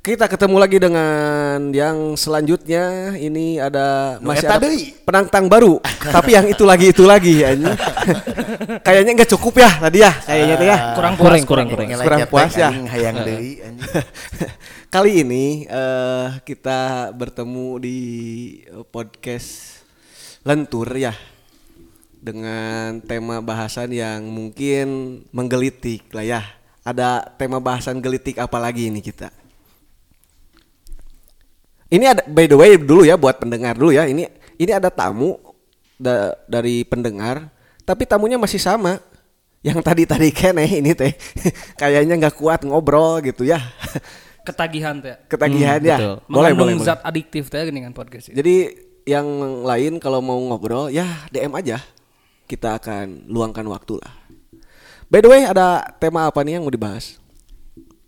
Kita 0.00 0.32
ketemu 0.32 0.56
lagi 0.56 0.80
dengan 0.80 1.76
yang 1.76 2.16
selanjutnya 2.16 3.12
ini 3.20 3.60
ada 3.60 4.16
masih 4.24 4.48
ada 4.48 4.64
penantang 5.04 5.44
baru 5.44 5.76
tapi 6.16 6.32
yang 6.32 6.48
itu 6.48 6.64
lagi 6.64 6.88
itu 6.88 7.04
lagi 7.04 7.44
anjing. 7.44 7.76
Kayaknya 8.88 9.12
nggak 9.20 9.30
cukup 9.36 9.60
ya 9.60 9.68
tadi 9.76 10.00
ya 10.00 10.08
kayaknya 10.24 10.54
teh 10.56 10.68
ya. 10.72 10.78
kurang 10.96 11.14
Kurang, 11.20 11.36
puas 11.36 11.44
kurang, 11.44 11.66
kurang. 11.68 11.86
Ngeleket 11.92 12.08
Kurang 12.08 12.20
puas 12.32 12.52
ya. 12.56 12.72
hayang 12.72 13.16
deui 13.28 13.60
anjing. 13.60 13.88
Kali 14.96 15.12
ini 15.20 15.68
eh, 15.68 16.26
kita 16.48 17.12
bertemu 17.12 17.68
di 17.84 17.98
podcast 18.88 19.84
Lentur 20.48 20.88
ya 20.96 21.12
dengan 22.24 23.04
tema 23.04 23.44
bahasan 23.44 23.92
yang 23.92 24.24
mungkin 24.24 25.20
menggelitik 25.28 26.08
lah 26.16 26.24
ya. 26.24 26.40
Ada 26.88 27.36
tema 27.36 27.60
bahasan 27.60 28.00
gelitik 28.00 28.40
apa 28.40 28.56
lagi 28.56 28.88
ini 28.88 29.04
kita? 29.04 29.39
Ini 31.90 32.04
ada 32.06 32.22
by 32.22 32.46
the 32.46 32.54
way 32.54 32.78
dulu 32.78 33.02
ya 33.02 33.18
buat 33.18 33.36
pendengar 33.36 33.74
dulu 33.74 33.90
ya. 33.90 34.06
Ini 34.06 34.30
ini 34.56 34.70
ada 34.70 34.88
tamu 34.88 35.36
da- 35.94 36.38
dari 36.46 36.82
pendengar, 36.82 37.50
tapi 37.82 38.06
tamunya 38.06 38.38
masih 38.38 38.58
sama. 38.58 39.02
Yang 39.60 39.84
tadi 39.84 40.02
tadi 40.08 40.28
kene 40.32 40.64
ini 40.64 40.96
teh 40.96 41.12
kayaknya 41.80 42.16
nggak 42.16 42.38
kuat 42.38 42.64
ngobrol 42.64 43.20
gitu 43.20 43.44
ya. 43.44 43.60
ketagihan 44.46 44.96
teh 44.98 45.20
Ketagihan 45.28 45.76
ya. 45.84 45.96
betul. 46.00 46.14
Boleh 46.24 46.26
boleh. 46.26 46.50
mengandung 46.54 46.80
boleh. 46.80 46.88
zat 46.88 47.00
adiktif 47.04 47.52
teh 47.52 47.68
dengan 47.68 47.92
podcast 47.92 48.32
ini. 48.32 48.36
Jadi 48.38 48.56
yang 49.04 49.26
lain 49.66 49.98
kalau 49.98 50.24
mau 50.24 50.38
ngobrol 50.38 50.88
ya 50.88 51.04
DM 51.28 51.52
aja. 51.52 51.76
Kita 52.46 52.80
akan 52.80 53.28
luangkan 53.28 53.62
waktu 53.68 54.00
lah. 54.00 54.10
By 55.06 55.20
the 55.20 55.28
way 55.28 55.42
ada 55.42 55.84
tema 55.98 56.26
apa 56.26 56.40
nih 56.40 56.56
yang 56.56 56.64
mau 56.64 56.72
dibahas? 56.72 57.18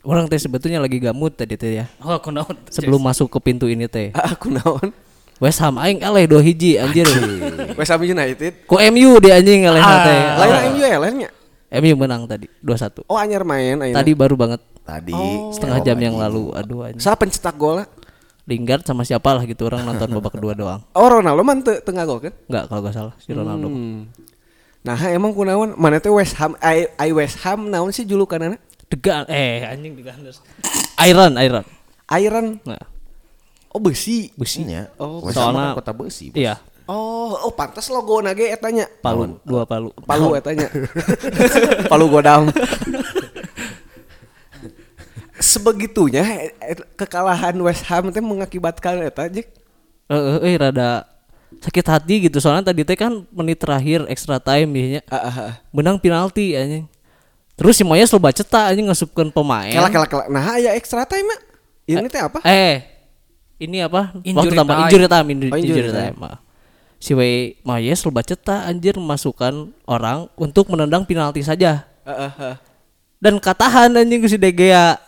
Orang 0.03 0.27
teh 0.27 0.39
sebetulnya 0.39 0.83
lagi 0.83 0.99
gamut 0.99 1.39
tadi 1.39 1.55
teh 1.55 1.79
ya. 1.79 1.87
oh 2.03 2.19
kunaon 2.19 2.59
Sebelum 2.67 2.99
masuk 2.99 3.31
ke 3.31 3.39
pintu 3.39 3.71
ini 3.71 3.87
teh. 3.87 4.11
Aku 4.35 4.51
naon? 4.51 4.91
West 5.39 5.63
Ham 5.63 5.79
aing 5.79 6.03
eleh 6.03 6.27
dua 6.27 6.43
hiji 6.43 6.79
anjir. 6.79 7.07
West 7.79 7.91
Ham 7.95 8.03
United. 8.03 8.67
Ku 8.67 8.79
MU 8.79 9.23
dia 9.23 9.39
anjing 9.39 9.63
eleh 9.63 9.83
teh. 9.83 10.21
Lain 10.43 10.55
MU 10.75 10.83
ya 10.83 10.99
lainnya. 10.99 11.31
MU 11.73 11.95
menang 11.97 12.29
tadi 12.29 12.51
2-1. 12.61 13.09
Oh 13.09 13.17
anyar 13.17 13.47
main. 13.49 13.79
Tadi 13.81 14.13
baru 14.13 14.37
banget 14.37 14.61
Tadi 14.83 15.15
setengah 15.55 15.79
jam 15.87 15.99
yang 16.03 16.19
lalu. 16.19 16.51
Aduh 16.59 16.83
anjing. 16.91 16.99
Siapa 16.99 17.23
pencetak 17.23 17.55
gol? 17.55 17.87
Lingard 18.43 18.83
sama 18.83 19.07
siapa 19.07 19.31
lah 19.39 19.47
gitu 19.47 19.71
orang 19.71 19.87
nonton 19.87 20.11
babak 20.19 20.35
kedua 20.35 20.59
doang. 20.59 20.83
Oh 20.99 21.07
Ronaldo 21.07 21.47
man 21.47 21.63
teu 21.63 21.79
tengah 21.79 22.03
gol 22.03 22.19
kan? 22.19 22.35
Enggak 22.51 22.65
kalau 22.67 22.81
gak 22.83 22.95
salah 22.99 23.15
si 23.23 23.31
Ronaldo. 23.31 23.71
Hmm. 23.71 24.11
Nah 24.83 24.99
emang 25.15 25.31
kunaon 25.31 25.79
mana 25.79 26.03
teh 26.03 26.11
West 26.11 26.35
Ham 26.43 26.59
ai, 26.59 26.91
ai 26.99 27.15
West 27.15 27.39
Ham 27.47 27.71
naon 27.71 27.95
sih 27.95 28.03
julukanana? 28.03 28.59
Degan 28.93 29.25
eh 29.33 29.65
anjing 29.65 29.97
degandes. 29.97 30.45
Iron, 31.09 31.41
Iron. 31.41 31.65
Iron. 32.13 32.47
Nah, 32.69 32.85
Oh 33.73 33.81
besi. 33.81 34.29
besinya. 34.37 34.85
Oh, 35.01 35.25
soalnya- 35.33 35.73
kota 35.73 35.97
besi. 35.97 36.29
bos. 36.29 36.37
Iya, 36.37 36.61
Oh, 36.85 37.33
oh 37.49 37.53
pantas 37.57 37.89
logo 37.89 38.21
nage 38.21 38.53
etanya. 38.53 38.85
Palu, 39.01 39.41
dua 39.49 39.65
Palu. 39.65 39.95
Palu 40.05 40.37
etanya. 40.37 40.69
Palu 41.91 42.11
godam. 42.13 42.53
Sebegitunya 45.41 46.53
eh, 46.61 46.77
kekalahan 46.95 47.57
West 47.65 47.89
Ham 47.89 48.13
teh 48.13 48.21
mengakibatkan 48.21 49.01
eta. 49.09 49.25
Eh, 49.33 49.41
eh, 50.13 50.39
eh, 50.45 50.55
rada 50.61 51.09
sakit 51.65 51.87
hati 51.89 52.15
gitu 52.29 52.45
soalnya 52.45 52.73
tadi 52.73 52.85
teh 52.85 52.99
kan 52.99 53.25
menit 53.33 53.61
terakhir 53.61 54.05
extra 54.09 54.37
time 54.43 54.99
nya 54.99 55.01
Ah, 55.09 55.17
ah, 55.17 55.37
ah. 55.49 55.53
menang 55.73 55.97
penalti 55.97 56.53
anjing. 56.59 56.92
Terus 57.63 57.79
si 57.79 57.87
Moyes 57.87 58.11
loba 58.11 58.35
cetak 58.35 58.75
anjing 58.75 58.91
ngasupkeun 58.91 59.31
pemain. 59.31 59.71
Kela 59.71 59.87
kela 59.87 60.07
kela. 60.11 60.25
Nah, 60.27 60.59
ya 60.59 60.75
extra 60.75 61.07
time 61.07 61.31
mah. 61.31 61.41
Ini 61.87 62.11
teh 62.11 62.19
apa? 62.19 62.43
Eh, 62.43 62.83
ini 63.63 63.79
apa? 63.87 64.11
Injury 64.27 64.51
Waktu 64.51 64.55
tambah 64.59 64.75
time. 64.75 64.83
injury 64.91 65.07
time, 65.07 65.27
injury, 65.31 65.51
Oh, 65.51 65.59
injury 65.63 65.71
injury 65.79 65.91
time. 65.95 66.19
time. 66.19 66.27
ah. 66.27 66.39
Si 66.99 67.15
Wei 67.15 67.59
Moyes 67.63 68.03
loba 68.03 68.27
cetak 68.27 68.67
anjir 68.67 68.99
memasukkan 68.99 69.71
orang 69.87 70.27
untuk 70.35 70.67
menendang 70.75 71.07
penalti 71.07 71.47
saja. 71.47 71.87
Ah, 72.03 72.31
ah, 72.31 72.33
ah. 72.35 72.57
Dan 73.23 73.39
katahan 73.39 73.95
anjing 73.95 74.27
si 74.27 74.35
De 74.35 74.51
Gea. 74.51 74.99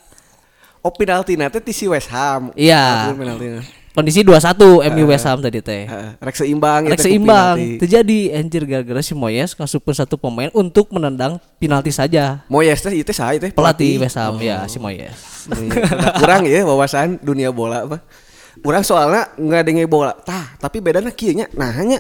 Oh 0.79 0.95
penalti 0.95 1.35
nanti 1.35 1.59
ti 1.59 1.75
si 1.75 1.91
West 1.91 2.07
Ham. 2.15 2.55
Iya. 2.55 3.11
Ah, 3.11 3.15
penaltina. 3.19 3.67
Kondisi 3.95 4.27
2-1 4.27 4.91
MU 4.91 5.05
West 5.07 5.23
Ham 5.23 5.39
tadi 5.39 5.63
teh. 5.63 5.87
Ah, 5.87 6.19
Rek 6.19 6.35
seimbang 6.35 6.91
Rek 6.91 6.99
seimbang. 6.99 7.79
Terjadi 7.79 8.35
anjir 8.35 8.67
gara-gara 8.67 8.99
si 8.99 9.15
Moyes 9.15 9.55
ngasupkeun 9.55 9.95
satu 9.95 10.19
pemain 10.19 10.51
untuk 10.51 10.91
menendang 10.91 11.39
penalti 11.63 11.95
saja. 11.95 12.43
Moyes 12.51 12.83
teh 12.83 12.91
saha 13.15 13.39
ieu 13.39 13.41
teh? 13.41 13.55
Pelatih 13.55 14.03
West 14.03 14.19
Ham 14.19 14.35
ya 14.43 14.67
si 14.67 14.83
Moyes. 14.83 15.47
Kurang 16.19 16.43
ya 16.51 16.67
wawasan 16.67 17.23
dunia 17.23 17.55
bola 17.55 17.87
apa 17.87 18.03
kurang 18.65 18.81
soalnya 18.81 19.29
nggak 19.35 19.61
ada 19.67 19.85
bola 19.85 20.13
tah 20.15 20.55
tapi 20.57 20.79
bedanya 20.79 21.11
kieu 21.11 21.35
nya 21.35 21.51
nah 21.53 21.69
hanya 21.75 21.99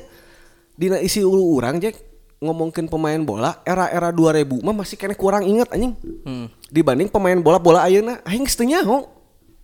dina 0.78 0.97
isi 0.97 1.21
ulu 1.21 1.59
urang 1.60 1.77
Jack 1.77 1.99
ngomongin 2.41 2.88
pemain 2.88 3.21
bola 3.21 3.60
era-era 3.69 4.09
2000 4.09 4.65
mah 4.65 4.75
masih 4.77 4.97
kena 4.97 5.12
kurang 5.12 5.44
inget 5.44 5.69
anjing 5.72 5.93
Hmm. 6.25 6.49
dibanding 6.72 7.12
pemain 7.12 7.37
bola 7.37 7.60
bola 7.60 7.84
ayeuna 7.84 8.25
aing 8.25 8.49
teu 8.49 8.65
nyaho 8.65 9.04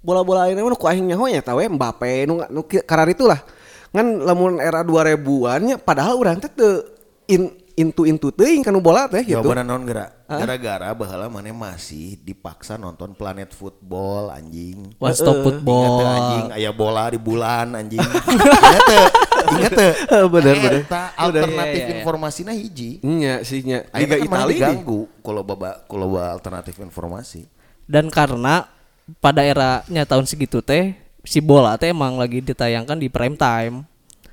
bola-bola 0.01 0.49
mah 0.49 0.65
nu 0.65 0.77
ku 0.77 0.89
aing 0.89 1.07
nyaho 1.07 1.29
ya 1.29 1.41
tahu 1.41 1.61
Mbappe 1.61 2.25
nu 2.25 2.41
nu 2.49 2.61
karar 2.65 3.07
itulah 3.07 3.41
ngan 3.91 4.23
lamun 4.23 4.57
era 4.59 4.81
2000-an 4.81 5.61
nya 5.61 5.77
padahal 5.77 6.17
urang 6.17 6.39
teh 6.39 6.49
teu 6.49 6.81
in 7.27 7.51
intu 7.75 8.05
intu 8.05 8.29
teuing 8.29 8.61
kanu 8.61 8.79
bola 8.79 9.07
teh 9.07 9.21
gitu 9.21 9.41
Jawabannya 9.41 9.65
non 9.65 9.85
gerak. 9.85 10.11
Gara-gara 10.31 10.93
baheula 10.93 11.27
mana 11.27 11.51
masih 11.51 12.15
dipaksa 12.19 12.77
nonton 12.77 13.13
Planet 13.13 13.51
Football 13.51 14.31
anjing. 14.31 14.95
One 14.95 15.11
Stop 15.11 15.37
Ingat 15.37 15.45
Football. 15.49 16.05
anjing 16.07 16.47
aya 16.55 16.71
bola 16.71 17.11
di 17.11 17.19
bulan 17.19 17.75
anjing. 17.75 17.99
Ingat 18.69 18.83
teu? 18.85 19.05
Ingat 19.51 19.73
teu? 19.75 19.93
Bener, 20.35 20.57
bener. 20.61 20.81
Eta 20.87 21.03
alternatif 21.19 21.57
Iya, 21.75 21.83
iya, 21.83 21.89
iya. 21.89 21.99
informasinya 21.99 22.53
hiji. 22.55 22.91
nya 23.03 23.43
sih 23.43 23.65
nya 23.67 23.83
Liga 23.91 24.17
Italia 24.17 24.47
di- 24.47 24.55
diganggu 24.55 25.01
kalau 25.19 25.43
baba 25.43 25.83
kalau 25.85 26.15
bawa 26.15 26.31
alternatif 26.31 26.79
informasi. 26.79 27.49
Dan 27.91 28.07
karena 28.07 28.71
pada 29.19 29.43
eranya 29.43 30.07
tahun 30.07 30.25
segitu 30.25 30.63
teh 30.63 30.95
si 31.27 31.43
bola 31.43 31.75
teh 31.75 31.91
emang 31.91 32.15
lagi 32.15 32.39
ditayangkan 32.39 32.97
di 32.97 33.11
prime 33.11 33.35
time. 33.35 33.83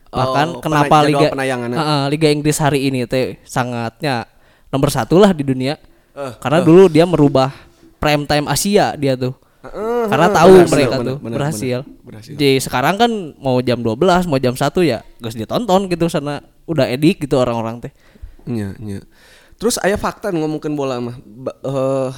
Bahkan 0.07 0.47
Oh, 0.57 0.61
kenapa 0.63 1.03
liga. 1.03 1.27
Heeh, 1.33 2.01
liga 2.07 2.27
Inggris 2.31 2.57
hari 2.57 2.87
ini 2.87 3.03
teh 3.03 3.41
sangatnya 3.43 4.23
nomor 4.69 4.93
satu 4.93 5.17
lah 5.17 5.33
di 5.33 5.43
dunia. 5.43 5.75
Eh, 6.15 6.33
Karena 6.39 6.63
dulu 6.63 6.87
dia 6.87 7.03
merubah 7.03 7.51
prime 7.97 8.23
time 8.23 8.45
Asia 8.47 8.95
dia 8.95 9.13
tuh. 9.13 9.35
Heeh, 9.67 10.03
Karena 10.07 10.27
tahu 10.31 10.53
berhasil, 10.63 10.71
mereka 10.71 10.95
bener, 10.95 11.07
tuh 11.11 11.17
bener, 11.19 11.35
berhasil. 11.35 11.79
bener, 11.83 12.03
berhasil. 12.07 12.33
Jadi 12.39 12.51
sekarang 12.63 12.95
kan 12.95 13.11
mau 13.35 13.59
jam 13.59 13.83
12, 13.83 14.23
mau 14.25 14.39
jam 14.39 14.55
1 14.55 14.63
ya 14.81 15.03
geus 15.19 15.35
ditonton 15.35 15.91
gitu 15.91 16.07
sana 16.07 16.39
udah 16.63 16.87
edik 16.87 17.27
gitu 17.27 17.35
orang-orang 17.35 17.83
teh. 17.83 17.91
Iya, 18.47 18.79
iya. 18.79 18.99
Terus 19.59 19.75
aya 19.81 19.97
fakta 19.99 20.31
ngomongin 20.31 20.71
bola 20.71 21.01
mah. 21.03 21.17
Ba- 21.19 21.57
eh, 21.59 22.09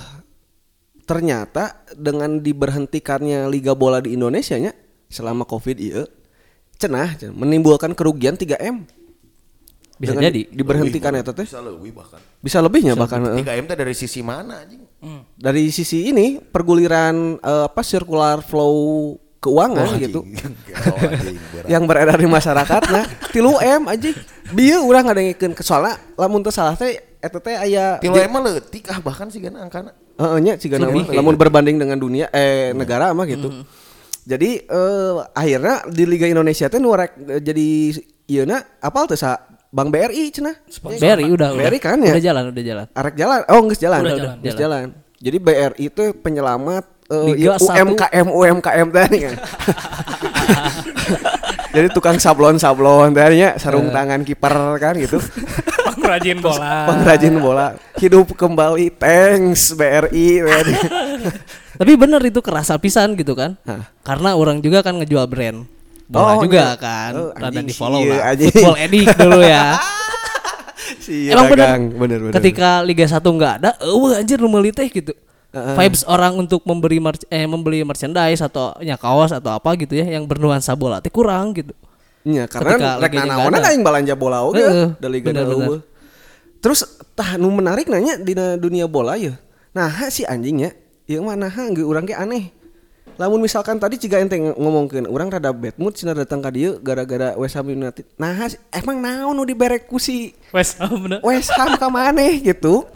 ternyata 1.09 1.81
dengan 1.97 2.37
diberhentikannya 2.37 3.49
liga 3.49 3.73
bola 3.73 3.97
di 3.97 4.13
Indonesia 4.13 4.53
nya 4.61 4.69
selama 5.09 5.41
Covid 5.49 5.77
iya 5.81 6.05
cenah 6.77 7.17
menimbulkan 7.33 7.97
kerugian 7.97 8.37
3M. 8.37 8.85
Bisa 9.99 10.15
Dengan 10.15 10.31
jadi. 10.31 10.41
diberhentikan 10.47 11.11
eta 11.11 11.35
teh. 11.35 11.43
Bisa 11.43 11.59
lebih 11.59 11.91
bahkan. 11.91 12.21
Bisa 12.39 12.57
lebihnya 12.63 12.95
bahkan 12.95 13.19
eh. 13.35 13.43
3M 13.43 13.65
teh 13.67 13.75
dari 13.75 13.91
sisi 13.97 14.21
mana 14.21 14.61
anjing? 14.63 14.85
dari 15.39 15.71
sisi 15.71 16.11
ini 16.11 16.43
perguliran 16.43 17.39
eh, 17.39 17.63
apa 17.71 17.79
circular 17.87 18.43
flow 18.43 19.15
keuangan 19.39 19.95
gitu 19.95 20.27
Oh, 20.91 20.99
anjing, 20.99 21.39
berat. 21.39 21.67
yang 21.71 21.83
beredar 21.87 22.19
di 22.19 22.27
masyarakat 22.27 22.81
nah 22.91 23.07
tilu 23.31 23.55
M 23.63 23.87
aja 23.87 24.11
bieu 24.51 24.83
urang 24.83 25.07
ngadengikeun 25.07 25.55
soalnya 25.63 25.95
lamun 26.19 26.43
teu 26.43 26.51
salah 26.51 26.75
teh 26.75 26.99
eta 27.23 27.39
teh 27.39 27.55
aya 27.55 27.95
Tilu 28.03 28.19
emang 28.19 28.43
leutik 28.43 28.91
ah 28.91 28.99
bahkan 28.99 29.31
sih 29.31 29.39
kan 29.39 29.55
angkana. 29.55 29.95
Heeh 30.19 30.37
nama 30.75 30.91
Lebih 30.91 31.15
lamun 31.15 31.35
berbanding 31.39 31.79
dengan 31.79 31.95
dunia 31.95 32.27
eh 32.35 32.75
negara 32.75 33.15
mah 33.15 33.23
gitu. 33.23 33.63
Jadi 34.27 34.67
eh 34.67 35.15
akhirnya 35.31 35.87
di 35.87 36.03
Liga 36.03 36.27
Indonesia 36.27 36.67
teh 36.67 36.77
nu 36.77 36.91
rek 36.91 37.15
eh, 37.23 37.39
jadi 37.39 37.95
ieuna 38.27 38.59
apal 38.83 39.07
teh 39.07 39.15
sa 39.15 39.39
Bank 39.69 39.93
BRI 39.93 40.33
cenah. 40.33 40.55
BRI 40.81 41.29
udah 41.29 41.55
udah. 41.55 41.65
BRI 41.69 41.79
kan 41.79 42.01
ya? 42.01 42.17
Udah 42.17 42.25
jalan, 42.25 42.43
udah 42.49 42.63
jalan. 42.65 42.85
Arek 42.89 43.15
jalan. 43.15 43.39
Oh, 43.53 43.61
geus 43.69 43.77
jalan. 43.77 44.01
Udah 44.01 44.17
jalan. 44.17 44.35
Geus 44.41 44.57
jalan. 44.57 44.85
Jadi 45.21 45.37
BRI 45.37 45.83
itu 45.93 46.03
penyelamat 46.19 46.83
eh, 47.13 47.25
Liga 47.37 47.37
ieu 47.37 47.53
satu. 47.55 47.77
UMKM 47.77 48.27
UMKM 48.27 48.87
tadi 48.89 49.17
kan. 49.29 49.35
Jadi 51.69 51.87
tukang 51.93 52.17
sablon-sablon 52.17 53.13
tadi 53.13 53.39
nya 53.39 53.53
sarung 53.55 53.89
tangan 53.89 54.21
kiper 54.21 54.51
kan 54.77 54.97
gitu. 54.97 55.21
pengrajin 55.93 56.39
bola 56.39 56.89
Pengrajin 56.89 57.35
bola. 57.37 57.67
Hidup 57.95 58.33
kembali. 58.33 58.89
Thanks 58.91 59.73
BRI. 59.73 60.41
Tapi 61.79 61.93
bener 61.93 62.21
itu 62.21 62.41
kerasa 62.41 62.75
pisan 62.75 63.13
gitu 63.13 63.37
kan. 63.37 63.53
Hah. 63.63 63.85
Karena 64.01 64.33
orang 64.33 64.59
juga 64.59 64.81
kan 64.81 64.97
ngejual 64.97 65.29
brand. 65.29 65.63
Bola 66.09 66.35
Oh, 66.35 66.41
juga 66.41 66.73
iya. 66.73 66.75
kan. 66.75 67.11
Oh, 67.13 67.29
Rada 67.31 67.61
di 67.61 67.69
follow 67.71 68.01
sih, 68.01 68.09
lah. 68.09 68.33
anjing. 68.33 68.49
Football 68.49 68.77
edik 68.79 69.07
dulu 69.15 69.39
ya. 69.39 69.65
Si 70.99 71.29
Emang 71.29 71.53
bener. 71.53 71.69
bener 71.85 72.17
bener. 72.17 72.33
Ketika 72.33 72.81
Liga 72.81 73.05
1 73.05 73.21
nggak 73.21 73.53
ada, 73.61 73.77
eueuh 73.85 74.17
anjir 74.17 74.41
meuli 74.41 74.73
teh 74.73 74.89
gitu. 74.89 75.13
Vibes 75.49 76.05
orang 76.05 76.37
untuk 76.37 76.61
memberi 76.61 77.01
merch- 77.01 77.25
eh 77.33 77.49
membeli 77.49 77.81
merchandise 77.81 78.41
atau 78.45 78.77
ya 78.85 78.95
kaos 79.01 79.33
atau 79.33 79.49
apa 79.49 79.73
gitu 79.81 79.97
ya 79.97 80.05
yang 80.05 80.29
bernuansa 80.29 80.77
bola 80.77 81.01
teh 81.01 81.09
kurang 81.09 81.57
gitu. 81.57 81.73
Ketika 82.21 82.61
karena 82.61 82.99
rek 83.01 83.13
nanaona 83.15 83.57
ada. 83.57 83.73
aing 83.73 83.81
balanja 83.81 84.13
bola 84.13 84.45
oge 84.45 84.61
Heeh, 84.61 84.89
da 85.01 85.07
liga 85.09 85.33
bener. 85.33 85.81
Terus 86.59 86.85
tah 87.17 87.39
nu 87.39 87.49
menarik 87.49 87.89
nanya 87.89 88.19
di 88.19 88.35
dunia 88.35 88.85
bola 88.85 89.17
ya. 89.17 89.39
Nah, 89.73 89.89
si 90.13 90.27
anjingnya 90.27 90.75
ieu 91.09 91.23
mah 91.25 91.33
nah 91.33 91.49
geus 91.49 91.87
urang 91.87 92.05
ge 92.05 92.13
aneh. 92.13 92.53
Lamun 93.19 93.43
misalkan 93.43 93.75
tadi 93.75 93.99
ciga 93.99 94.21
ente 94.21 94.39
ngomongkeun 94.39 95.09
urang 95.09 95.27
rada 95.27 95.51
bad 95.51 95.75
mood 95.75 95.91
cenah 95.91 96.15
datang 96.15 96.39
ka 96.39 96.47
dieu 96.53 96.79
gara-gara 96.79 97.35
West 97.35 97.59
Ham 97.59 97.67
United. 97.67 98.07
Nah, 98.15 98.47
emang 98.71 99.03
naon 99.03 99.35
nu 99.35 99.43
diberek 99.43 99.91
ku 99.91 99.99
si 99.99 100.31
Wes, 100.55 100.79
oh, 100.79 100.95
bener. 100.95 101.19
West 101.19 101.51
Ham 101.59 101.75
ka 101.75 101.91
maneh 101.91 102.39
gitu. 102.39 102.87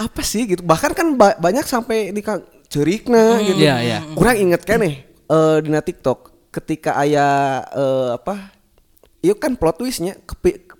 Apa 0.00 0.24
sih 0.24 0.48
gitu. 0.48 0.64
Bahkan 0.64 0.96
kan 0.96 1.06
ba- 1.14 1.36
banyak 1.36 1.68
sampai 1.68 2.08
di 2.08 2.24
ka- 2.24 2.40
ceurikna 2.66 3.36
gitu. 3.44 3.60
Iya, 3.60 3.76
iya. 3.84 3.98
Kurang 4.16 4.40
inget 4.40 4.64
kan 4.64 4.80
nih 4.80 5.04
eh 5.04 5.56
dina 5.60 5.78
TikTok 5.78 6.32
ketika 6.48 6.96
aya 6.96 7.28
eh, 7.68 8.16
apa? 8.16 8.56
Iya 9.20 9.36
kan 9.36 9.52
plot 9.52 9.84
twistnya 9.84 10.16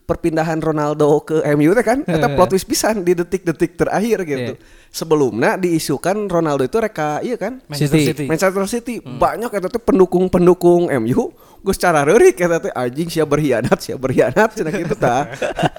perpindahan 0.09 0.57
Ronaldo 0.59 1.21
ke 1.23 1.45
MU 1.55 1.71
teh 1.71 1.85
kan 1.85 2.01
eta 2.03 2.33
plot 2.33 2.51
twist 2.51 2.65
pisan 2.65 3.05
di 3.05 3.13
detik-detik 3.13 3.77
terakhir 3.77 4.25
gitu. 4.25 4.53
Sebelumnya 4.89 5.55
diisukan 5.55 6.17
Ronaldo 6.25 6.65
itu 6.65 6.81
reka 6.81 7.21
iya 7.21 7.37
kan? 7.37 7.61
Manchester 7.69 8.01
City. 8.01 8.09
City. 8.11 8.25
Manchester 8.27 8.65
City 8.67 8.95
banyak 8.99 9.53
eta 9.53 9.69
teh 9.69 9.79
pendukung-pendukung 9.79 10.89
MU 10.99 11.31
gue 11.61 11.75
secara 11.77 12.01
reurik 12.03 12.41
eta 12.41 12.59
teh 12.59 12.73
anjing 12.73 13.13
siap 13.13 13.29
berkhianat 13.29 13.77
siap 13.77 14.01
berkhianat 14.01 14.49
cenah 14.57 14.73
gitu 14.73 14.97
tah. 14.97 15.29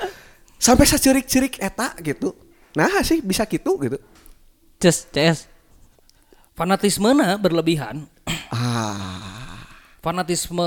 Sampai 0.69 0.85
sacerik-cerik 0.85 1.57
eta 1.57 1.97
gitu. 1.97 2.37
Nah 2.75 3.01
sih 3.03 3.19
bisa 3.19 3.43
gitu 3.47 3.75
gitu. 3.81 3.97
Ces, 4.81 5.05
CS. 5.11 5.45
Fanatismena 6.55 7.37
berlebihan. 7.39 8.05
Ah. 8.51 9.65
Fanatisme 10.01 10.65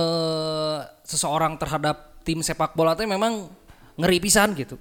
seseorang 1.03 1.59
terhadap 1.59 2.23
tim 2.23 2.41
sepak 2.41 2.73
bola 2.73 2.95
teh 2.95 3.05
memang 3.05 3.51
ngeri 3.99 4.19
pisan 4.23 4.55
gitu. 4.55 4.79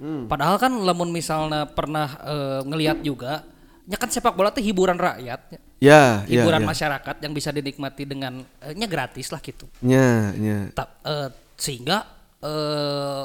Padahal 0.00 0.56
kan 0.56 0.72
lamun 0.72 1.12
misalnya 1.12 1.68
pernah 1.68 2.08
eh, 2.24 2.60
ngelihat 2.64 3.04
juga, 3.04 3.44
nya 3.84 4.00
kan 4.00 4.08
sepak 4.08 4.32
bola 4.32 4.48
teh 4.48 4.64
hiburan 4.64 4.96
rakyat, 4.96 5.60
Ya, 5.76 6.24
ya, 6.24 6.40
hiburan 6.40 6.64
ya. 6.64 6.68
masyarakat 6.72 7.16
yang 7.20 7.32
bisa 7.36 7.52
dinikmati 7.52 8.08
dengan 8.08 8.40
eh, 8.64 8.72
nya 8.72 8.88
gratis 8.88 9.28
lah 9.28 9.44
gitu. 9.44 9.68
Ya, 9.84 10.32
ya. 10.32 10.72
Ta- 10.72 10.96
eh, 11.04 11.28
sehingga 11.60 12.08
eh, 12.40 13.24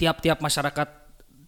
tiap-tiap 0.00 0.40
masyarakat 0.40 1.05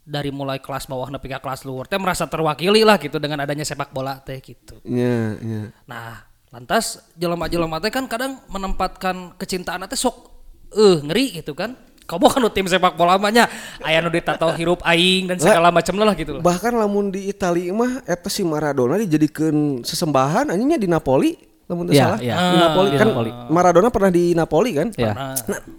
dari 0.09 0.33
mulai 0.33 0.57
kelas 0.57 0.89
bawah 0.89 1.13
nepi 1.13 1.29
ke 1.29 1.37
kelas 1.37 1.69
luar 1.69 1.85
teh 1.85 2.01
merasa 2.01 2.25
terwakili 2.25 2.81
lah 2.81 2.97
gitu 2.97 3.21
dengan 3.21 3.45
adanya 3.45 3.69
sepak 3.69 3.93
bola 3.93 4.17
teh 4.25 4.41
gitu. 4.41 4.81
Ya, 4.89 5.37
ya. 5.37 5.69
Nah, 5.85 6.25
lantas 6.49 7.05
jelema-jelema 7.21 7.77
teh 7.77 7.93
kan 7.93 8.09
kadang 8.09 8.41
menempatkan 8.49 9.37
kecintaan 9.37 9.85
teh 9.85 10.01
sok 10.01 10.33
eh 10.73 11.05
ngeri 11.05 11.45
gitu 11.45 11.53
kan. 11.53 11.77
Kamu 12.09 12.25
kan 12.25 12.41
tim 12.57 12.65
sepak 12.65 12.97
bola 12.97 13.21
nya 13.29 13.45
aya 13.85 14.01
nu 14.01 14.09
ditato 14.09 14.49
hirup 14.57 14.81
aing 14.81 15.29
dan 15.29 15.37
segala 15.37 15.69
macam 15.69 15.93
lah 16.01 16.17
gitu 16.17 16.41
loh. 16.41 16.43
Bahkan 16.43 16.73
lamun 16.73 17.13
di 17.13 17.29
Italia 17.29 17.69
mah 17.77 18.01
eta 18.09 18.33
si 18.33 18.49
Maradona 18.49 18.97
dijadikan 18.97 19.85
sesembahan 19.85 20.49
anjingnya 20.49 20.81
di 20.81 20.89
Napoli 20.89 21.37
lamun 21.69 21.93
Ya, 21.93 22.17
salah. 22.17 22.19
ya. 22.19 22.35
Di 22.35 22.57
Napoli 22.59 22.89
Di 22.89 22.97
kan 22.97 23.07
Napoli. 23.13 23.31
Maradona 23.53 23.89
pernah 23.93 24.09
di 24.09 24.25
Napoli 24.33 24.71
kan? 24.73 24.89
Ya. 24.97 25.13
Nah, 25.13 25.37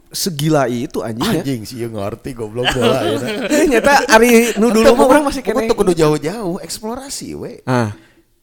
segila 0.08 0.64
itu 0.66 1.02
anjingnya. 1.02 1.42
Anjing 1.42 1.62
sih 1.66 1.82
yang 1.82 1.98
ngerti 1.98 2.32
goblok 2.32 2.70
bola 2.70 3.02
ya. 3.02 3.18
Eh, 3.58 3.66
nyata 3.68 4.06
Ari 4.08 4.54
nu 4.56 4.70
dulu 4.70 4.94
mah 4.94 5.06
orang 5.08 5.24
masih 5.26 5.42
kene. 5.42 5.66
tuh 5.66 5.74
kudu 5.74 5.92
jauh-jauh 5.92 6.62
eksplorasi 6.62 7.34
we. 7.34 7.66
Ah. 7.66 7.90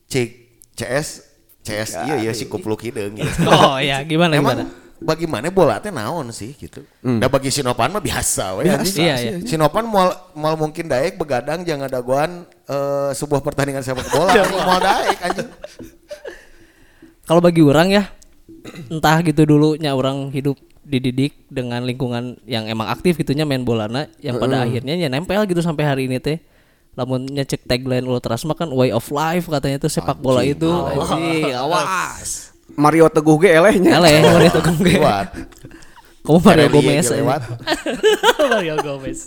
Cek 0.07 0.29
CS 0.75 1.09
CS 1.63 1.91
iya 2.05 2.15
ya 2.21 2.33
si 2.33 2.47
kupluk 2.47 2.79
hideung 2.81 3.15
gitu. 3.15 3.47
Oh 3.47 3.79
ya, 3.79 4.03
gimana 4.03 4.35
Emang 4.35 4.55
gimana? 4.59 4.71
bagaimana 4.97 5.47
bola 5.49 5.77
teh 5.77 5.91
naon 5.91 6.31
sih 6.31 6.51
gitu. 6.53 6.83
Nah 7.01 7.27
bagi 7.27 7.51
Sinopan 7.51 7.91
mah 7.91 7.99
biasa 8.01 8.55
we. 8.55 8.67
Biasa 8.67 8.79
anjing. 8.81 9.03
Iya, 9.03 9.15
sih, 9.15 9.23
iya. 9.23 9.33
anjing. 9.39 9.49
Sinopan 9.49 9.85
mal 9.85 10.09
mal 10.33 10.55
mungkin 10.55 10.87
daek 10.87 11.15
begadang 11.15 11.63
jangan 11.63 11.87
daguan 11.87 12.43
eh, 12.65 13.11
sebuah 13.13 13.39
pertandingan 13.39 13.83
sepak 13.83 14.07
bola 14.09 14.31
anjing 14.37 14.63
mal 14.63 14.79
daek 14.79 15.19
anjing. 15.21 15.49
Kalau 17.27 17.43
bagi 17.43 17.61
orang 17.61 17.91
ya, 17.91 18.07
entah 18.89 19.19
gitu 19.27 19.43
dulunya 19.43 19.93
orang 19.93 20.31
hidup 20.31 20.55
dididik 20.87 21.35
dengan 21.51 21.83
lingkungan 21.83 22.39
yang 22.47 22.71
emang 22.71 22.87
aktif 22.87 23.19
gitunya 23.19 23.43
main 23.43 23.67
bolana 23.67 24.07
yang 24.23 24.39
pada 24.39 24.63
akhirnya 24.63 24.95
ya 24.95 25.11
nempel 25.11 25.43
gitu 25.51 25.59
sampai 25.59 25.83
hari 25.83 26.07
ini 26.07 26.23
teh 26.23 26.39
lamun 26.95 27.27
cek 27.27 27.67
tagline 27.67 28.07
Ultras 28.07 28.47
mah 28.47 28.55
kan 28.55 28.71
way 28.71 28.95
of 28.95 29.03
life 29.11 29.51
katanya 29.51 29.83
tuh 29.83 29.91
sepak 29.91 30.23
bola 30.23 30.47
itu 30.47 30.71
anjing 30.71 31.51
awas 31.59 32.55
Mario 32.75 33.07
Teguh 33.07 33.37
ge 33.43 33.51
elehnya. 33.55 33.99
eleh 34.03 34.51
kan 34.59 34.75
gue. 34.75 34.99
Lewat. 34.99 35.29
kamu 36.27 36.39
Mario 36.43 36.67
Gomez 36.75 37.07
ge 37.07 37.15
aja. 37.15 37.15
lewat. 37.23 37.43
Mario 38.53 38.75
Gomez. 38.83 39.19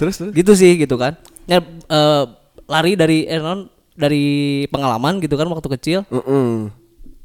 Terus 0.00 0.14
terus. 0.16 0.32
gitu 0.32 0.52
sih 0.56 0.72
gitu 0.80 0.96
kan 0.96 1.16
ya 1.44 1.60
eh, 1.64 2.24
lari 2.64 2.96
dari 2.96 3.28
eh, 3.28 3.36
non 3.36 3.68
dari 3.94 4.64
pengalaman 4.72 5.20
gitu 5.20 5.36
kan 5.36 5.46
waktu 5.52 5.68
kecil 5.76 5.98
Heeh. 6.08 6.72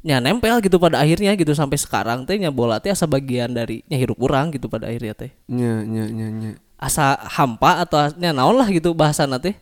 Ya 0.00 0.16
nempel 0.20 0.60
gitu 0.64 0.80
pada 0.80 1.00
akhirnya 1.00 1.36
gitu. 1.36 1.52
Sampai 1.52 1.76
sekarang 1.76 2.24
teh 2.24 2.36
nya 2.40 2.52
bola 2.52 2.80
teh 2.80 2.92
asa 2.92 3.04
bagian 3.04 3.52
dari 3.52 3.84
nya 3.88 3.96
hirup 4.00 4.16
urang 4.20 4.52
gitu 4.52 4.68
pada 4.68 4.88
akhirnya 4.88 5.14
teh. 5.16 5.30
Nya 5.48 5.84
nya 5.84 6.04
nya 6.08 6.28
nya. 6.28 6.52
asa 6.80 7.12
hampa 7.36 7.84
atau 7.84 8.08
nya 8.16 8.32
naon 8.32 8.56
lah 8.56 8.68
gitu 8.72 8.96
bahasa 8.96 9.28
teh. 9.36 9.52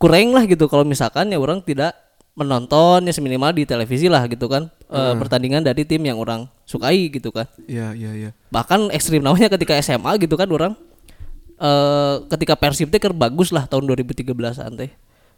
Kurang 0.00 0.34
lah 0.34 0.44
gitu. 0.50 0.66
Kalau 0.66 0.82
misalkan 0.82 1.30
ya 1.30 1.38
orang 1.38 1.62
tidak 1.62 1.94
menonton 2.34 3.04
ya 3.06 3.12
seminimal 3.12 3.52
di 3.54 3.66
televisi 3.66 4.10
lah 4.10 4.26
gitu 4.26 4.50
kan. 4.50 4.66
Eh, 4.90 5.14
pertandingan 5.14 5.62
dari 5.62 5.86
tim 5.86 6.02
yang 6.02 6.18
orang 6.18 6.50
sukai 6.66 7.06
gitu 7.10 7.30
kan. 7.30 7.46
Iya 7.70 7.94
iya 7.94 8.10
iya. 8.14 8.30
bahkan 8.50 8.90
ekstrim 8.90 9.22
namanya 9.22 9.46
ketika 9.46 9.78
SMA 9.78 10.18
gitu 10.18 10.34
kan 10.34 10.50
orang 10.50 10.74
eh 11.60 12.14
ketika 12.32 12.56
Persib 12.56 12.88
teh 12.90 12.98
keur 12.98 13.14
bagus 13.14 13.54
lah 13.54 13.70
tahun 13.70 13.86
2013an 13.94 14.74
teh. 14.74 14.90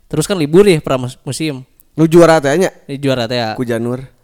Terus 0.08 0.25
kan 0.25 0.40
libur 0.40 0.64
ya 0.64 0.81
pra 0.81 0.96
musim. 0.96 1.64
Nu 1.93 2.08
juara 2.08 2.40
teh 2.40 2.56
nya? 2.56 2.73
Di 2.88 2.96
juara 2.96 3.29
teh 3.29 3.37
ya. 3.37 3.52
Ku 3.52 3.69
Janur. 3.69 4.21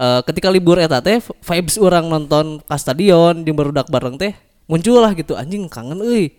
Eh, 0.00 0.20
ketika 0.24 0.48
libur 0.48 0.80
eta 0.80 1.04
teh 1.04 1.20
vibes 1.20 1.76
orang 1.76 2.08
nonton 2.08 2.64
ke 2.64 2.76
stadion 2.80 3.44
di 3.44 3.52
barudak 3.52 3.84
bareng 3.92 4.16
teh 4.16 4.32
muncul 4.64 4.96
lah 4.96 5.12
gitu. 5.12 5.36
Anjing 5.36 5.68
kangen 5.68 6.00
euy. 6.00 6.32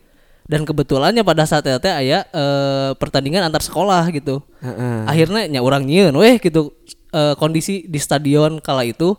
Dan 0.50 0.66
kebetulannya 0.66 1.22
pada 1.22 1.46
saat 1.46 1.70
eta 1.70 1.78
teh 1.78 1.94
aya 1.94 2.26
eh, 2.26 2.92
pertandingan 2.98 3.46
antar 3.46 3.62
sekolah 3.62 4.10
gitu. 4.18 4.42
Heeh. 4.66 5.06
akhirnya 5.06 5.46
nya 5.46 5.60
orang 5.62 5.86
nyieun 5.86 6.18
weh 6.18 6.42
gitu. 6.42 6.74
Eh, 7.14 7.38
kondisi 7.38 7.86
di 7.86 8.02
stadion 8.02 8.58
kala 8.58 8.82
itu 8.82 9.14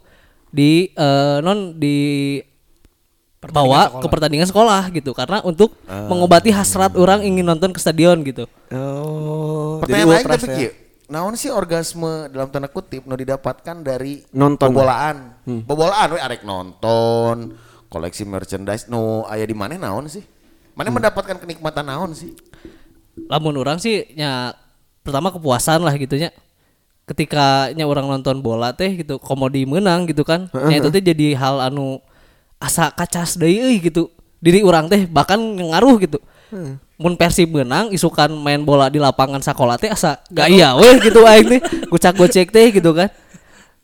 di 0.50 0.90
eh, 0.90 1.38
non 1.38 1.78
di 1.78 2.42
bawa 3.46 4.02
ke 4.02 4.06
pertandingan 4.11 4.50
sekolah 4.50 4.90
gitu. 4.90 5.14
Karena 5.14 5.38
untuk 5.46 5.78
mengobati 5.87 6.50
hasrat 6.50 6.99
orang 6.99 7.22
ingin 7.22 7.46
nonton 7.46 7.70
ke 7.70 7.78
stadion 7.78 8.18
gitu. 8.26 8.50
Oh. 8.75 9.78
Jadi 9.87 10.02
Pertanyaan 10.02 10.11
lain 10.11 10.26
tapi 10.26 10.66
ya. 10.66 10.81
Naon 11.12 11.37
sih 11.37 11.52
orgasme 11.52 12.33
dalam 12.33 12.49
tanda 12.49 12.73
kutip 12.73 13.04
nu 13.04 13.12
didapatkan 13.12 13.85
dari 13.85 14.25
Nonton. 14.33 14.73
bobolaan. 14.73 15.45
Bobolaan 15.45 16.16
we 16.16 16.21
arek 16.25 16.40
nonton, 16.40 17.52
koleksi 17.92 18.25
merchandise 18.25 18.88
nu 18.88 19.28
aya 19.28 19.45
di 19.45 19.52
mana 19.52 19.76
naon 19.76 20.09
sih? 20.09 20.25
Mana 20.73 20.88
mendapatkan 20.88 21.37
kenikmatan 21.37 21.85
naon 21.85 22.16
sih? 22.16 22.33
lamun 23.28 23.54
orang 23.61 23.76
sih 23.76 24.09
nya 24.16 24.57
pertama 25.04 25.28
kepuasan 25.28 25.85
lah 25.85 25.95
gitu 26.00 26.16
nya 26.16 26.33
ketika 27.04 27.69
nya 27.76 27.85
orang 27.85 28.09
nonton 28.09 28.40
bola 28.40 28.73
teh 28.73 28.88
gitu 29.04 29.21
komodi 29.21 29.69
menang 29.69 30.09
gitu 30.09 30.25
kan 30.25 30.49
nya 30.49 30.81
itu 30.81 30.88
teh 30.88 31.02
jadi 31.02 31.37
hal 31.37 31.61
anu 31.61 32.00
asa 32.62 32.88
kacas 32.95 33.37
deui 33.37 33.59
euy 33.59 33.76
gitu 33.83 34.09
diri 34.40 34.62
orang 34.64 34.88
teh 34.88 35.04
bahkan 35.04 35.38
ngaruh 35.38 36.00
gitu 36.00 36.19
mun 36.97 37.14
Persib 37.16 37.50
menang 37.50 37.88
isukan 37.90 38.30
main 38.30 38.61
bola 38.62 38.87
di 38.87 39.00
lapangan 39.00 39.40
sekolah 39.40 39.80
teh 39.80 39.88
asa 39.88 40.21
gaya 40.28 40.76
weh 40.76 41.00
gitu 41.00 41.25
aing 41.25 41.49
teh 41.49 41.61
gocak 41.88 42.14
gocek 42.14 42.49
teh 42.52 42.68
gitu 42.71 42.92
kan 42.92 43.09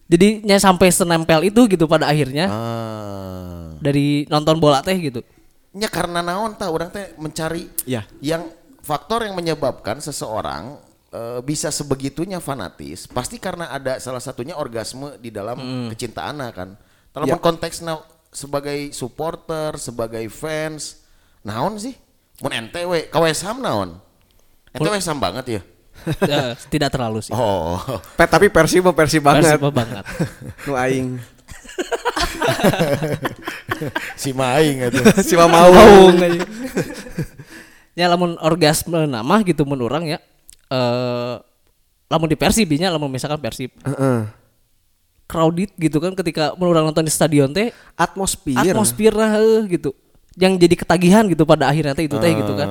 jadi 0.08 0.40
nya 0.40 0.56
sampai 0.56 0.88
senempel 0.88 1.44
itu 1.44 1.68
gitu 1.68 1.84
pada 1.84 2.08
akhirnya 2.08 2.46
Ah. 2.48 3.72
dari 3.80 4.24
nonton 4.28 4.56
bola 4.60 4.80
teh 4.80 4.96
gitu 4.96 5.20
Nya 5.68 5.86
karena 5.92 6.24
naon 6.24 6.56
tah 6.56 6.72
orang 6.72 6.88
teh 6.88 7.12
mencari 7.20 7.68
Ya. 7.84 8.08
yang 8.24 8.48
faktor 8.80 9.20
yang 9.28 9.36
menyebabkan 9.36 10.00
seseorang 10.00 10.80
eh, 11.12 11.40
bisa 11.44 11.68
sebegitunya 11.68 12.40
fanatis 12.40 13.04
pasti 13.04 13.36
karena 13.36 13.68
ada 13.68 14.00
salah 14.00 14.20
satunya 14.20 14.56
orgasme 14.56 15.20
di 15.20 15.28
dalam 15.28 15.88
kecintaan 15.92 16.40
kan. 16.56 16.72
Dalam 17.12 17.28
Ya. 17.28 17.36
konteksnya 17.36 18.00
sebagai 18.32 18.92
supporter, 18.92 19.76
sebagai 19.76 20.24
fans, 20.28 21.04
naon 21.44 21.76
sih? 21.80 21.96
Mun 22.38 22.52
ente 22.54 22.80
we, 22.86 23.10
ka 23.10 23.18
West 23.18 23.42
Ham 23.42 23.58
naon? 23.58 23.98
Ente 24.70 24.88
West 24.88 25.08
Ham 25.10 25.18
banget 25.18 25.46
ya? 25.58 25.62
Ya, 26.30 26.54
tidak 26.70 26.94
terlalu 26.94 27.18
sih 27.26 27.34
Oh. 27.34 27.74
Pet 28.14 28.30
tapi 28.30 28.46
Persib 28.46 28.86
mah 28.86 28.94
Persib 28.94 29.18
banget. 29.18 29.58
Persib 29.58 29.74
banget 29.74 30.04
Nu 30.70 30.78
aing. 30.78 31.18
si 34.22 34.30
Maing 34.30 34.88
itu. 34.88 35.00
si 35.26 35.34
mau. 35.34 35.50
Maung 35.50 36.14
ya 37.98 38.06
lamun 38.06 38.38
orgasme 38.38 39.10
nama 39.10 39.42
gitu 39.42 39.66
mun 39.66 39.82
urang 39.82 40.06
ya. 40.06 40.22
Eh 40.70 41.34
lamun 42.08 42.28
di 42.30 42.36
Persib 42.38 42.72
nya 42.78 42.88
lamun 42.88 43.12
misalkan 43.12 43.36
Persib 43.42 43.74
Heeh. 43.84 44.24
crowded 45.28 45.70
gitu 45.76 46.00
kan 46.00 46.16
ketika 46.16 46.56
orang 46.56 46.88
nonton 46.88 47.04
di 47.04 47.12
stadion 47.12 47.52
teh 47.52 47.68
Atmosfer. 48.00 48.56
atmosfer 48.56 49.12
nah, 49.12 49.36
gitu 49.68 49.92
yang 50.38 50.54
jadi 50.54 50.74
ketagihan 50.78 51.26
gitu 51.26 51.42
pada 51.42 51.66
akhirnya 51.66 51.92
teh 51.92 52.06
itu 52.06 52.16
teh 52.16 52.30
gitu 52.32 52.54
kan 52.54 52.70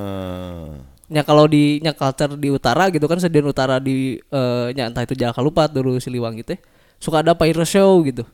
Ya 1.08 1.24
kalau 1.24 1.48
di 1.48 1.80
nya 1.80 1.96
culture 1.96 2.36
di 2.36 2.52
utara 2.52 2.92
gitu 2.92 3.08
kan 3.08 3.16
stadion 3.16 3.48
utara 3.48 3.80
di 3.80 4.20
eh, 4.20 4.68
nya 4.76 4.92
entah 4.92 5.08
itu 5.08 5.16
Jalak 5.16 5.40
Halupat 5.40 5.72
dulu 5.72 5.96
Siliwangi 6.04 6.44
teh 6.44 6.60
suka 7.00 7.24
ada 7.24 7.32
pyro 7.32 7.64
show 7.64 8.04
gitu. 8.04 8.28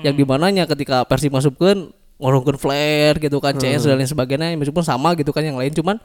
Yang 0.00 0.14
di 0.16 0.24
mananya 0.24 0.64
ketika 0.64 1.04
Persib 1.04 1.36
masukkan 1.36 1.92
ngorongkeun 2.16 2.56
flare 2.56 3.20
gitu 3.20 3.36
kan 3.44 3.52
CS 3.52 3.84
dan 3.84 4.00
lain 4.00 4.08
sebagainya 4.08 4.56
meskipun 4.56 4.80
sama 4.80 5.12
gitu 5.12 5.36
kan 5.36 5.44
yang 5.44 5.60
lain 5.60 5.76
cuman 5.76 6.00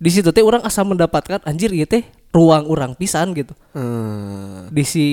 di 0.00 0.08
situ 0.08 0.32
teh 0.32 0.40
orang 0.40 0.64
asal 0.64 0.88
mendapatkan 0.88 1.44
anjir 1.44 1.68
gitu 1.68 2.00
teh 2.00 2.04
ruang 2.32 2.64
orang 2.64 2.96
pisan 2.96 3.36
gitu 3.36 3.52
Hmm. 3.76 4.72
di 4.72 4.82
si 4.88 5.04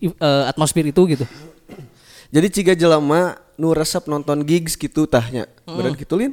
eh, 0.00 0.44
atmosfer 0.48 0.88
itu 0.88 1.04
gitu. 1.04 1.28
Jadi 2.32 2.46
ciga 2.48 2.72
jelema 2.72 3.36
nu 3.60 3.76
resep 3.76 4.08
nonton 4.08 4.40
gigs 4.40 4.72
gitu 4.72 5.04
tahnya. 5.04 5.44
Bener 5.68 5.92
gitu 6.00 6.16
Lin? 6.16 6.32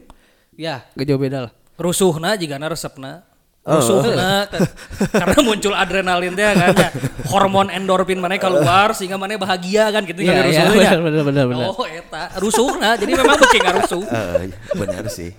Ya, 0.56 0.88
gak 0.96 1.06
jauh 1.08 1.20
beda 1.20 1.50
lah. 1.50 1.52
rusuhna 1.76 2.40
jika 2.40 2.56
resepna 2.56 3.28
rusuhna 3.66 4.46
kan. 4.46 4.62
karena 5.10 5.38
muncul 5.42 5.74
adrenalin 5.74 6.38
teh 6.38 6.46
kan 6.46 6.70
ya. 6.70 6.90
hormon 7.34 7.74
endorfin 7.74 8.22
mana 8.22 8.38
keluar 8.38 8.94
sehingga 8.94 9.18
mana 9.18 9.42
bahagia 9.42 9.90
kan 9.90 10.06
gitu 10.06 10.22
Iya, 10.22 10.38
kan 10.38 10.44
iya, 10.46 10.46
rusuhnya. 10.46 10.70
benar, 10.70 11.00
benar, 11.02 11.24
benar, 11.26 11.46
benar. 11.50 11.66
oh 11.74 11.84
eta 11.90 12.24
rusuhna 12.38 12.94
jadi 12.94 13.12
memang 13.18 13.36
beuki 13.36 13.60
rusuh 13.60 14.04
eh, 14.06 14.54
benar 14.78 15.04
sih. 15.10 15.34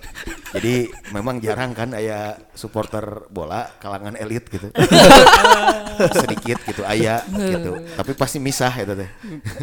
Jadi 0.47 0.87
memang 1.11 1.39
jarang 1.39 1.71
kan 1.75 1.91
aya 1.91 2.35
supporter 2.51 3.27
bola 3.31 3.67
kalangan 3.79 4.15
elit 4.15 4.47
gitu. 4.47 4.71
Sedikit 6.13 6.57
gitu 6.67 6.83
aya 6.83 7.23
gitu. 7.31 7.79
Tapi 7.95 8.11
pasti 8.15 8.37
misah 8.37 8.71
itu 8.75 8.91
teh. 8.91 9.09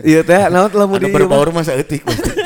Iya 0.04 0.20
teh, 0.24 0.40
naon 0.48 0.72
lamun 0.72 1.00
di 1.00 1.08
berbaur 1.08 1.52
masa 1.52 1.76
etik 1.76 2.04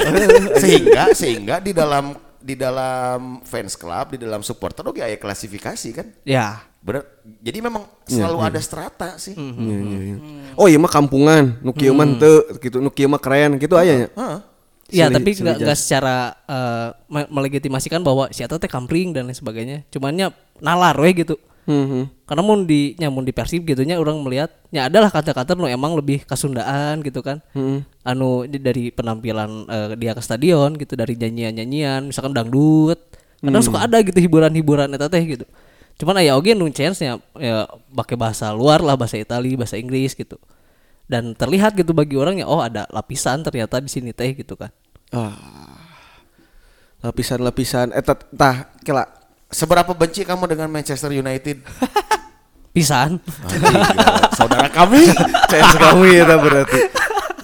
sehingga 0.62 1.14
sehingga 1.14 1.58
di 1.58 1.70
dalam 1.74 2.14
di 2.38 2.54
dalam 2.54 3.42
fans 3.42 3.74
club, 3.74 4.14
di 4.14 4.18
dalam 4.22 4.40
supporter 4.40 4.86
oke 4.86 5.02
aya 5.02 5.18
klasifikasi 5.18 5.88
kan. 5.94 6.06
Ya. 6.22 6.62
Bener. 6.78 7.02
Jadi 7.42 7.58
memang 7.58 7.84
selalu 8.06 8.38
ada 8.38 8.60
strata 8.62 9.18
sih. 9.18 9.34
Iya, 9.34 9.78
iya, 9.82 9.98
iya. 10.14 10.16
Oh 10.54 10.70
iya 10.70 10.78
mah 10.78 10.90
kampungan, 10.90 11.58
nu 11.60 11.74
kieu 11.74 11.90
mah 11.92 12.06
teu 12.16 12.46
gitu, 12.62 12.78
nu 12.78 12.88
kieu 12.88 13.10
mah 13.10 13.18
keren 13.18 13.58
gitu 13.58 13.74
aya 13.74 14.06
nya. 14.06 14.08
Heeh. 14.14 14.38
Iya, 14.88 15.12
tapi 15.12 15.36
nggak 15.36 15.76
secara 15.76 16.32
eh, 16.48 16.88
me- 17.12 17.28
melegitimasikan 17.28 18.00
bahwa 18.00 18.32
si 18.32 18.40
Eta 18.40 18.56
teh 18.56 18.70
kampring 18.70 19.12
dan 19.12 19.28
lain 19.28 19.36
sebagainya. 19.36 19.84
Cumannya 19.92 20.32
nalar 20.64 20.96
we 20.96 21.12
gitu. 21.12 21.36
Mhm. 21.68 22.24
Karena 22.24 22.40
mun 22.40 22.64
di 22.64 22.96
nyamun 22.96 23.28
di 23.28 23.32
Persib 23.36 23.68
gitu 23.68 23.84
nya 23.84 24.00
orang 24.00 24.24
melihat 24.24 24.48
ya 24.72 24.88
adalah 24.88 25.12
kata-kata 25.12 25.52
nu 25.52 25.68
emang 25.68 25.92
lebih 26.00 26.24
kasundaan 26.24 27.04
gitu 27.04 27.20
kan. 27.20 27.44
Anu 28.08 28.48
di- 28.48 28.56
dari 28.56 28.88
penampilan 28.88 29.68
eh, 29.68 29.88
dia 30.00 30.16
ke 30.16 30.24
stadion 30.24 30.72
gitu 30.80 30.96
dari 30.96 31.12
nyanyian-nyanyian 31.20 32.08
misalkan 32.08 32.32
dangdut. 32.32 32.96
Kadang 33.44 33.60
suka 33.60 33.84
ada 33.84 34.00
gitu 34.00 34.16
hiburan-hiburan 34.16 34.88
eta 34.96 35.12
teh 35.12 35.20
gitu. 35.20 35.44
Cuman 36.00 36.16
aya 36.24 36.40
oge 36.40 36.56
nu 36.56 36.64
chance 36.72 37.04
nya 37.04 37.20
ya 37.36 37.68
pakai 37.92 38.16
bahasa 38.16 38.48
luar 38.56 38.80
lah 38.80 38.96
bahasa 38.96 39.20
Itali, 39.20 39.52
bahasa 39.52 39.76
Inggris 39.76 40.16
gitu. 40.16 40.40
Dan 41.04 41.36
terlihat 41.36 41.76
gitu 41.76 41.92
bagi 41.92 42.16
orang 42.16 42.40
ya 42.40 42.48
oh 42.48 42.64
ada 42.64 42.88
lapisan 42.88 43.44
ternyata 43.44 43.76
di 43.84 43.92
sini 43.92 44.16
teh 44.16 44.32
gitu 44.32 44.56
kan. 44.56 44.72
Ah. 45.12 45.36
Lapisan-lapisan 47.04 47.92
eta 47.92 48.16
tah 48.16 48.72
kela 48.82 49.17
Seberapa 49.48 49.96
benci 49.96 50.28
kamu 50.28 50.44
dengan 50.44 50.68
Manchester 50.68 51.08
United? 51.08 51.64
Pisan. 52.76 53.16
Saudara 54.36 54.68
kami. 54.68 55.08
CS 55.48 55.72
kamu 55.80 56.02
ya 56.12 56.36
berarti. 56.36 56.80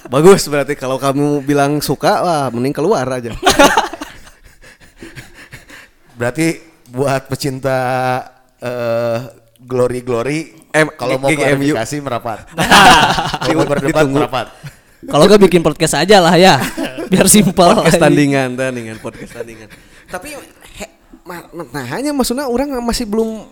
Bagus 0.05 0.45
berarti 0.45 0.77
kalau 0.77 1.01
kamu 1.01 1.41
bilang 1.41 1.81
suka 1.81 2.21
wah 2.21 2.45
mending 2.53 2.77
keluar 2.77 3.09
aja. 3.09 3.33
Berarti 6.15 6.63
buat 6.95 7.27
pecinta 7.27 7.75
eh 8.63 9.19
glory 9.59 9.99
glory 9.99 10.55
M- 10.71 10.95
kalau 10.95 11.19
mau 11.19 11.27
klarifikasi 11.27 11.95
merapat. 11.99 12.47
kalau 13.43 13.55
mau 13.59 13.67
berdebat 13.67 14.05
merapat. 14.07 14.47
Kalau 15.03 15.27
gak 15.27 15.41
bikin 15.43 15.59
podcast 15.59 15.99
aja 15.99 16.23
lah 16.23 16.39
ya. 16.39 16.55
Biar 17.11 17.27
simpel. 17.27 17.75
podcast 17.83 17.99
tandingan 17.99 18.55
tandingan 18.55 18.95
podcast 19.03 19.35
tandingan 19.35 19.67
tapi 20.05 20.37
he, 20.77 20.85
nah 21.25 21.85
hanya 21.89 22.13
maksudnya 22.13 22.45
orang 22.45 22.77
masih 22.85 23.09
belum 23.09 23.49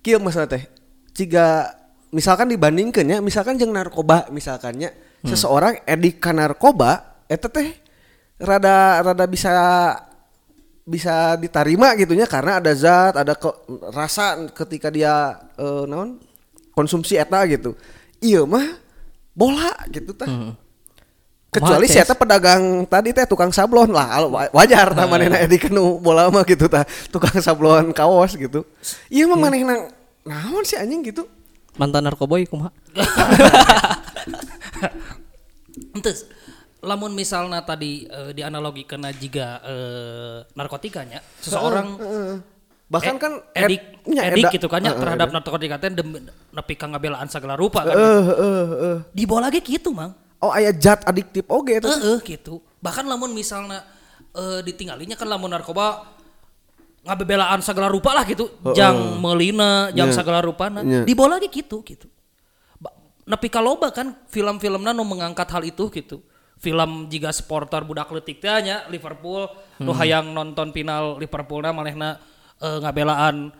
kieu 0.00 0.16
masalah 0.16 0.48
teh. 0.48 0.64
Jika 1.12 1.70
misalkan 2.10 2.48
dibandingkan 2.48 3.04
ya 3.04 3.18
misalkan 3.20 3.60
jeung 3.60 3.76
narkoba 3.76 4.32
misalkannya 4.32 4.90
seseorang 5.24 5.84
edik 5.84 6.18
ka 6.22 6.32
narkoba 6.32 7.20
eta 7.28 7.48
teh 7.52 7.76
rada 8.40 9.04
rada 9.04 9.24
bisa 9.28 9.52
bisa 10.84 11.36
diterima 11.40 11.96
gitunya 11.96 12.28
karena 12.28 12.60
ada 12.60 12.72
zat 12.76 13.16
ada 13.16 13.32
ke, 13.36 13.48
rasa 13.92 14.48
ketika 14.52 14.92
dia 14.92 15.38
eh, 15.56 15.84
naon 15.84 16.20
konsumsi 16.72 17.20
eta 17.20 17.44
gitu. 17.44 17.76
Iya 18.24 18.48
mah 18.48 18.80
bola 19.36 19.72
gitu 19.92 20.16
tah 20.16 20.28
kecuali 21.54 21.86
saya 21.86 22.10
pedagang 22.10 22.82
tadi 22.90 23.14
teh 23.14 23.22
tukang 23.30 23.54
sablon 23.54 23.94
lah 23.94 24.26
wajar 24.50 24.90
tah 24.90 25.06
manehna 25.06 25.38
edi 25.38 25.62
kenu 25.62 26.02
bola 26.02 26.26
mah 26.34 26.42
gitu 26.42 26.66
tah 26.66 26.82
tukang 27.14 27.38
sablon 27.38 27.94
kaos 27.94 28.34
gitu 28.34 28.66
iya 29.06 29.30
mah 29.30 29.38
manehna 29.38 29.86
naon 30.26 30.66
sih 30.66 30.74
anjing 30.74 31.06
gitu 31.06 31.24
Mantan 31.74 32.06
narkoboy 32.06 32.46
kumaha? 32.46 32.70
Entes, 35.94 36.26
lamun 36.78 37.10
misalnya 37.18 37.66
tadi 37.66 38.06
eh, 38.06 38.30
dianalogikeun 38.30 39.10
jika 39.18 39.58
eh, 39.66 40.36
narkotikanya 40.54 41.18
seseorang 41.42 41.98
bahkan 42.84 43.16
e- 43.16 43.20
kan 43.22 43.32
edik 43.58 43.82
ed- 43.82 44.06
nya 44.12 44.22
edik 44.30 44.44
eda- 44.46 44.54
gitu 44.54 44.66
kan 44.70 44.86
ya 44.86 44.92
Heeh, 44.94 45.02
terhadap 45.02 45.28
eda. 45.32 45.34
narkotika 45.40 45.76
teh 45.82 45.90
nepi 45.90 46.74
ka 46.78 46.86
ngabelaan 46.86 47.26
segala 47.26 47.58
rupa 47.58 47.82
kan. 47.82 47.96
Eh, 47.96 48.22
eh, 48.22 48.66
eh. 48.94 48.98
Di 49.10 49.24
bola 49.26 49.50
ge 49.50 49.58
gitu, 49.64 49.90
Mang. 49.90 50.14
Oh 50.44 50.52
aya 50.52 50.70
zat 50.76 51.08
adiktif 51.08 51.48
oge 51.48 51.80
eta 51.80 51.88
Heeh 51.88 52.20
gitu. 52.20 52.60
Bahkan 52.84 53.08
lamun 53.08 53.32
misalnya 53.32 53.80
eh, 54.36 54.60
ditinggalinya 54.60 55.16
kan 55.16 55.24
lamun 55.24 55.48
narkoba 55.48 56.12
ngabebelaan 57.04 57.60
segala 57.64 57.88
rupa 57.88 58.12
lah 58.12 58.24
gitu. 58.28 58.48
Jang 58.76 59.20
melina, 59.20 59.88
jang 59.92 60.12
Nya. 60.12 60.16
segala 60.16 60.44
rupana. 60.44 60.80
Nya. 60.84 61.04
Di 61.04 61.12
bola 61.16 61.40
gitu 61.40 61.80
gitu. 61.84 62.08
Ba- 62.80 62.92
Nepi 63.24 63.48
ka 63.48 63.60
loba 63.64 63.92
kan 63.92 64.12
film-filmna 64.28 64.92
nu 64.92 65.04
mengangkat 65.04 65.48
hal 65.52 65.64
itu 65.64 65.88
gitu. 65.92 66.20
Film 66.60 67.12
jika 67.12 67.28
supporter 67.28 67.84
budak 67.84 68.08
leutik 68.08 68.40
teh 68.40 68.48
nya 68.64 68.88
Liverpool 68.88 69.44
nu 69.84 69.92
hayang 69.92 70.32
nonton 70.32 70.72
final 70.72 71.20
Liverpoolna 71.20 71.76
manehna 71.76 72.16
eh, 72.60 72.78
ngabelaan 72.80 73.52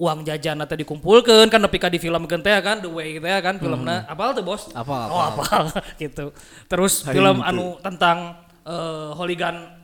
uang 0.00 0.24
jajan 0.24 0.56
atau 0.64 0.72
dikumpulkan 0.80 1.52
kan 1.52 1.60
nepi 1.60 1.76
ka 1.76 1.92
di 1.92 2.00
film 2.00 2.24
teh 2.24 2.56
kan? 2.64 2.80
The 2.80 2.88
Way 2.88 3.20
teh 3.20 3.38
kan? 3.44 3.60
Filmna 3.60 4.08
apal 4.08 4.32
tuh 4.32 4.40
bos? 4.40 4.72
Apal, 4.72 5.12
oh 5.12 5.20
apal. 5.20 5.68
gitu. 6.02 6.32
Terus 6.64 7.04
film 7.04 7.44
anu 7.44 7.76
tentang 7.84 8.40
eh, 8.64 9.10
hooligan 9.12 9.76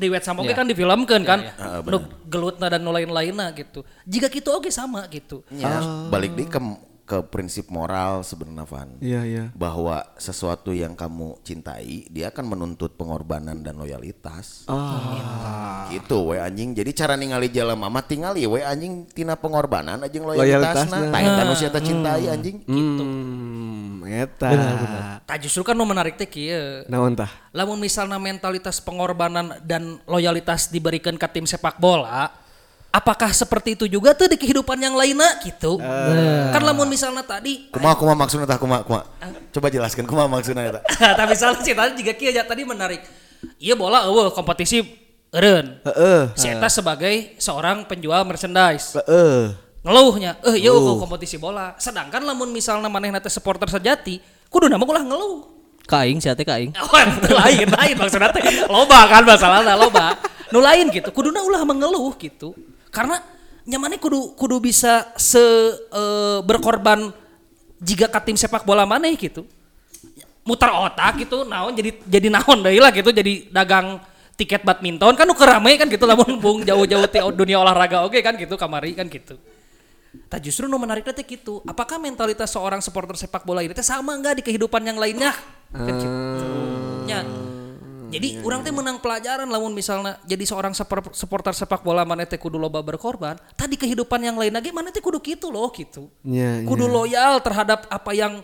di 0.00 0.06
wet 0.08 0.24
samoge 0.24 0.54
kan 0.56 0.64
difilmkeun 0.64 1.22
kan? 1.26 1.40
nu 1.84 1.98
gelutna 2.30 2.70
dan 2.70 2.80
nu 2.80 2.94
lain-lainna 2.94 3.50
gitu. 3.58 3.82
Jika 4.06 4.30
gitu 4.30 4.54
oke 4.54 4.70
sama 4.70 5.04
gitu. 5.10 5.42
Ya, 5.52 5.82
balik 6.08 6.38
di 6.38 6.46
ke 6.46 6.62
ke 7.10 7.26
prinsip 7.26 7.66
moral 7.74 8.22
sebenarnya 8.22 8.62
Van. 8.62 8.88
iya 9.02 9.26
iya 9.26 9.44
Bahwa 9.50 10.06
sesuatu 10.14 10.70
yang 10.70 10.94
kamu 10.94 11.42
cintai, 11.42 12.06
dia 12.06 12.30
akan 12.30 12.54
menuntut 12.54 12.94
pengorbanan 12.94 13.66
dan 13.66 13.74
loyalitas. 13.74 14.70
ah 14.70 15.90
Gitu 15.90 16.22
we 16.22 16.38
anjing. 16.38 16.70
Jadi 16.70 16.94
cara 16.94 17.18
ningali 17.18 17.50
jelema 17.50 17.90
mah 17.90 18.06
tingali 18.06 18.46
we 18.46 18.62
anjing 18.62 19.10
tina 19.10 19.34
pengorbanan 19.34 19.98
anjing 19.98 20.22
Loyalitasna. 20.22 20.86
loyalitasna. 20.86 21.10
Tah 21.10 21.20
eta 21.20 21.42
nu 21.42 21.54
si 21.58 21.64
eta 21.66 21.80
cintai 21.82 22.24
anjing. 22.30 22.56
hmm 22.62 24.06
eta 24.10 24.48
Tah 25.26 25.36
justru 25.38 25.62
kan 25.62 25.74
nu 25.74 25.86
menarik 25.86 26.18
teh 26.18 26.26
kieu 26.26 26.82
naon 26.86 27.14
tah 27.14 27.30
lamun 27.50 27.78
misalnya 27.78 28.18
mentalitas 28.18 28.82
pengorbanan 28.82 29.62
dan 29.62 29.98
loyalitas 30.04 30.66
diberikan 30.66 31.14
ke 31.14 31.26
tim 31.30 31.46
sepak 31.46 31.78
bola 31.78 32.30
apakah 32.90 33.30
seperti 33.30 33.78
itu 33.78 33.84
juga 33.86 34.12
tuh 34.12 34.30
di 34.30 34.36
kehidupan 34.36 34.76
yang 34.76 34.94
lainnya? 34.98 35.38
Gitu. 35.42 35.78
Kan 36.50 36.62
lamun 36.62 36.90
misalnya 36.90 37.22
tadi 37.22 37.70
Kumaha 37.70 37.94
kumaha 37.96 38.16
maksudna 38.18 38.44
tah 38.46 38.58
kumaha 38.58 38.82
kumaha. 38.82 39.06
Coba 39.54 39.66
jelaskan 39.70 40.04
kumaha 40.06 40.26
maksudna 40.26 40.66
eta. 40.66 40.80
tapi 41.18 41.34
misalnya 41.34 41.62
sih 41.62 41.74
tadi 41.74 42.02
juga 42.02 42.12
kia 42.14 42.42
tadi 42.42 42.62
menarik. 42.66 43.00
Iya 43.56 43.78
bola 43.78 44.04
eueuh 44.04 44.34
kompetisi 44.34 44.84
eureun. 45.32 45.80
Heeh. 45.86 46.22
Si 46.36 46.46
Eta 46.50 46.68
sebagai 46.68 47.38
seorang 47.40 47.88
penjual 47.88 48.20
merchandise. 48.26 48.98
Heeh. 49.00 49.56
Ngeluhnya. 49.80 50.36
Eh 50.44 50.60
iya 50.60 50.74
eueuh 50.74 51.00
kompetisi 51.00 51.40
bola. 51.40 51.72
Sedangkan 51.80 52.20
lamun 52.26 52.52
misalnya 52.52 52.90
manehna 52.92 53.22
teh 53.22 53.32
supporter 53.32 53.70
sejati 53.70 54.20
kudu 54.50 54.66
nama 54.68 54.82
ulah 54.82 55.06
ngeluh. 55.06 55.46
Kaing 55.88 56.22
si 56.22 56.28
Ate 56.28 56.44
kaing. 56.46 56.74
Oh, 56.84 56.98
lain, 57.34 57.66
lain 57.66 57.94
maksudnya 57.96 58.30
teh. 58.34 58.42
Loba 58.68 59.08
kan 59.08 59.22
masalahnya 59.24 59.74
loba. 59.78 60.18
Nu 60.50 60.58
lain 60.58 60.90
gitu, 60.90 61.14
kuduna 61.14 61.46
ulah 61.46 61.62
mengeluh 61.62 62.10
gitu. 62.18 62.50
Karena 62.90 63.22
nyamannya 63.66 63.98
kudu 64.02 64.34
kudu 64.34 64.56
bisa 64.58 65.14
se 65.14 65.40
eh, 65.94 66.38
berkorban 66.42 67.14
jika 67.80 68.10
ke 68.10 68.20
tim 68.28 68.36
sepak 68.36 68.66
bola 68.66 68.84
maneh 68.84 69.16
gitu 69.16 69.46
muter 70.44 70.68
otak 70.72 71.20
gitu 71.22 71.44
naon 71.44 71.72
jadi 71.76 71.90
jadi 72.04 72.28
naon 72.32 72.64
deui 72.64 72.80
lah 72.80 72.90
gitu 72.90 73.12
jadi 73.12 73.48
dagang 73.52 74.00
tiket 74.34 74.64
badminton 74.64 75.12
kan 75.12 75.28
nu 75.28 75.36
kerame 75.36 75.76
kan 75.76 75.86
gitu 75.86 76.04
lamun 76.08 76.36
bung 76.42 76.64
jauh-jauh 76.64 77.06
ti 77.06 77.20
dunia 77.36 77.60
olahraga 77.60 78.02
oke 78.08 78.18
kan 78.24 78.34
gitu 78.36 78.56
kamari 78.56 78.96
kan 78.96 79.08
gitu 79.08 79.36
Nah 80.10 80.42
justru 80.42 80.66
nu 80.66 80.74
menariknya 80.74 81.14
teh 81.14 81.22
gitu. 81.22 81.62
Apakah 81.62 81.94
mentalitas 82.02 82.50
seorang 82.50 82.82
supporter 82.82 83.14
sepak 83.14 83.46
bola 83.46 83.62
ini 83.62 83.70
teh 83.70 83.86
sama 83.86 84.10
nggak 84.18 84.38
di 84.38 84.44
kehidupan 84.46 84.82
yang 84.82 84.98
lainnya? 84.98 85.30
Kan 85.70 85.86
gitu. 85.86 86.06
Ya. 87.06 87.22
Jadi 88.10 88.42
orang 88.42 88.60
teh 88.66 88.74
menang 88.74 88.98
pelajaran 88.98 89.46
lamun 89.46 89.70
misalnya 89.70 90.18
jadi 90.26 90.42
seorang 90.42 90.74
supporter 91.14 91.54
sepak 91.54 91.86
bola 91.86 92.02
mana 92.02 92.26
teh 92.26 92.36
kudu 92.36 92.58
loba 92.58 92.82
berkorban. 92.82 93.38
Tadi 93.54 93.78
kehidupan 93.78 94.20
yang 94.20 94.34
lain 94.34 94.50
lagi 94.50 94.74
mana 94.74 94.90
teh 94.90 94.98
kudu 94.98 95.22
gitu 95.22 95.48
loh 95.48 95.70
gitu. 95.70 96.10
Nya, 96.26 96.66
Kudu 96.66 96.90
loyal 96.90 97.38
terhadap 97.40 97.86
apa 97.86 98.10
yang 98.12 98.42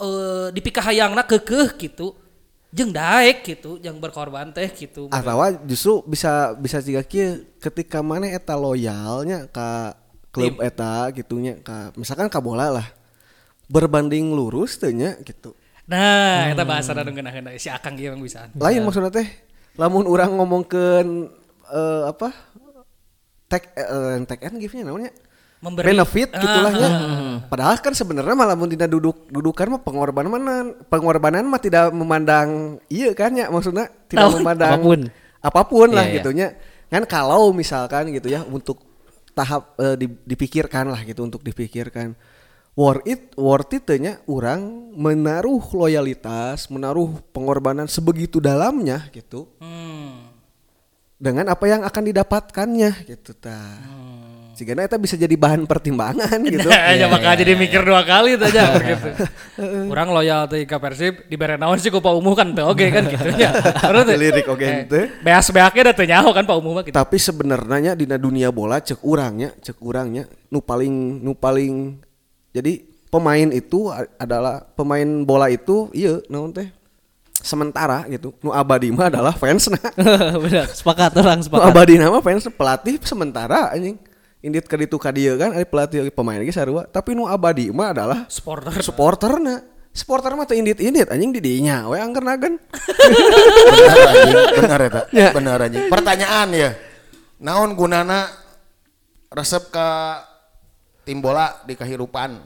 eh 0.00 0.48
dipikahayangna 0.50 1.22
kekeh 1.28 1.76
gitu. 1.76 2.16
Jeung 2.74 2.90
daek 2.90 3.46
gitu, 3.46 3.78
yang 3.78 4.02
berkorban 4.02 4.50
teh 4.50 4.66
gitu. 4.74 5.06
atau 5.06 5.38
justru 5.62 6.02
bisa 6.10 6.58
bisa 6.58 6.82
juga 6.82 7.06
kieu 7.06 7.46
ketika 7.62 8.02
mana 8.02 8.26
eta 8.26 8.58
loyalnya 8.58 9.46
ke 9.46 9.94
klub 10.34 10.58
eta 10.58 11.06
gitunya 11.14 11.62
ka 11.62 11.94
misalkan 11.94 12.26
ka 12.26 12.42
bola 12.42 12.74
lah 12.74 12.86
berbanding 13.70 14.34
lurus 14.34 14.74
teh 14.82 14.90
nya 14.90 15.14
gitu 15.22 15.54
Nah, 15.84 16.48
eta 16.48 16.64
bahasa 16.64 16.96
nu 16.96 17.12
geuna-geuna 17.12 17.52
si 17.54 17.68
Akang 17.68 17.92
ieu 17.94 18.08
emang 18.08 18.20
bisa. 18.20 18.48
lain 18.54 18.80
maksudnya 18.80 19.12
teh 19.12 19.28
lamun 19.74 20.04
orang 20.04 20.32
ngomongkeun 20.32 21.08
eh, 21.66 22.02
apa 22.06 22.32
tag 23.46 23.62
eh, 23.70 24.16
tag 24.24 24.40
and 24.42 24.56
give-nya 24.56 24.86
namanya 24.86 25.12
Memberi- 25.60 25.92
benefit 25.92 26.28
Ah, 26.30 26.38
gitulah 26.38 26.72
ya. 26.72 26.88
Padahal 27.46 27.76
kan 27.78 27.92
sebenarnya 27.92 28.32
malah 28.32 28.52
mun 28.52 28.66
dina 28.66 28.84
duduk 28.84 29.28
dudukan 29.28 29.66
mah 29.70 29.80
pengorbanan 29.80 30.32
pengorbanan 30.86 31.40
mah 31.42 31.56
tidak 31.58 31.88
memandang 31.90 32.76
iya 32.86 33.12
kan 33.12 33.32
ya 33.32 33.48
maksudnya 33.48 33.88
tidak 34.04 34.24
Oh, 34.26 34.36
memandang 34.38 34.70
apa 34.70 34.80
pun. 34.82 35.00
apa 35.40 35.60
pun 35.64 35.88
lah 35.90 36.00
Iya, 36.02 36.10
iya. 36.10 36.16
gitunya. 36.18 36.48
Kan 36.86 37.04
kalau 37.04 37.48
misalkan 37.50 38.08
gitu 38.08 38.28
ya 38.28 38.40
untuk 38.42 38.80
tahap 39.32 39.72
eh, 39.76 39.96
di- 39.96 40.20
dipikirkan 40.22 40.84
lah 40.86 41.00
gitu 41.00 41.20
untuk 41.22 41.40
dipikirkan 41.40 42.12
worth 42.74 43.06
it 43.06 43.22
worth 43.38 43.70
it 43.74 43.86
teh 43.86 43.98
nya 44.02 44.18
orang 44.26 44.90
menaruh 44.94 45.62
loyalitas, 45.74 46.66
menaruh 46.70 47.22
pengorbanan 47.30 47.86
sebegitu 47.86 48.42
dalamnya 48.42 49.06
gitu 49.14 49.46
Hmm. 49.62 50.30
dengan 51.18 51.48
apa 51.48 51.64
yang 51.70 51.86
akan 51.86 52.02
didapatkannya 52.10 53.06
gitu 53.06 53.32
ta. 53.38 53.58
Sehingga 54.54 54.86
eta 54.86 54.94
bisa 54.94 55.18
jadi 55.18 55.34
bahan 55.34 55.66
pertimbangan 55.66 56.38
gitu. 56.54 56.70
Nah, 56.70 56.94
ya 56.94 57.10
bakal 57.10 57.34
jadi 57.34 57.58
mikir 57.58 57.82
dua 57.82 58.06
kali 58.06 58.38
aja 58.38 58.78
gitu. 58.94 59.10
Orang 59.90 60.14
loyal 60.14 60.46
tuh 60.46 60.62
ke 60.62 60.76
Persib 60.78 61.26
dibere 61.26 61.58
naon 61.58 61.82
sih 61.82 61.90
ku 61.90 61.98
Pak 61.98 62.14
Umuh 62.14 62.34
kan 62.38 62.54
oge 62.54 62.86
kan 62.94 63.02
gitu 63.10 63.34
teh, 64.06 64.14
Lirik 64.14 64.46
oge 64.46 64.62
eh, 64.62 64.86
teh. 64.86 65.04
Beas-beaknya 65.26 65.90
da 65.90 65.92
teu 65.98 66.06
nyaho 66.06 66.30
kan 66.30 66.46
Pak 66.46 66.54
Umuh 66.54 66.86
gitu. 66.86 66.94
Tapi 66.94 67.18
sebenarnya 67.18 67.98
di 67.98 68.06
dunia 68.06 68.54
bola 68.54 68.78
cek 68.78 69.02
urangnya, 69.02 69.50
cek 69.58 69.82
urangnya 69.82 70.30
nu 70.54 70.62
paling 70.62 71.18
nu 71.18 71.34
paling 71.34 71.98
jadi 72.54 72.72
pemain 73.10 73.50
itu 73.50 73.90
a- 73.90 74.06
adalah 74.16 74.62
pemain 74.72 75.04
bola 75.20 75.50
itu 75.50 75.90
iya 75.90 76.22
naon 76.26 76.50
teh 76.50 76.70
sementara 77.34 78.06
gitu. 78.08 78.32
Nu 78.40 78.50
abadi 78.50 78.88
mah 78.88 79.10
adalah 79.10 79.34
fans 79.34 79.68
Benar, 80.40 80.70
sepakat 80.70 81.12
orang 81.14 81.38
nu 81.38 81.44
sepakat. 81.44 81.68
abadi 81.68 81.94
nama 81.94 82.18
fans 82.18 82.46
pelatih 82.48 82.96
sementara 83.02 83.68
anjing. 83.68 83.98
Indit 84.40 84.64
ka 84.64 84.76
ditu 84.76 84.96
ka 84.96 85.08
dieu 85.08 85.34
kan 85.34 85.52
ari 85.52 85.64
pelatih 85.64 86.08
pemain 86.10 86.36
ge 86.38 86.52
sarua, 86.52 86.84
tapi 86.84 87.12
nu 87.12 87.24
abadi 87.24 87.68
mah 87.68 87.90
adalah 87.90 88.20
Supporter. 88.28 88.72
supporterna. 88.78 89.60
Supporter 89.90 90.32
mah 90.32 90.42
teu 90.42 90.54
indit-indit 90.54 91.06
anjing 91.06 91.30
di 91.30 91.40
dinya 91.40 91.86
we 91.86 91.96
benar 91.96 92.34
anjing 92.34 92.58
benar 94.58 94.80
eta 94.82 95.00
Ya. 95.10 95.30
benar 95.30 95.58
anjing 95.60 95.86
pertanyaan 95.86 96.48
ya 96.50 96.70
naon 97.38 97.72
gunana 97.72 98.26
resep 99.30 99.70
ke 99.70 99.88
tim 101.04 101.22
bola 101.22 101.62
di 101.62 101.74
kehidupan 101.74 102.36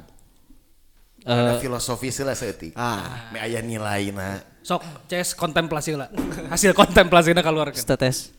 ada 1.23 1.59
filosofi 1.59 2.09
sila 2.09 2.33
seeutik 2.33 2.73
Ah. 2.75 3.29
me 3.29 3.39
aya 3.39 3.59
nilaina 3.59 4.43
Sok 4.61 4.85
CS 5.07 5.33
kontemplasi 5.33 5.97
lah. 5.97 6.13
Hasil 6.53 6.77
kontemplasinya 6.77 7.41
keluar 7.41 7.73
kan. 7.73 7.81
Status. 7.81 8.37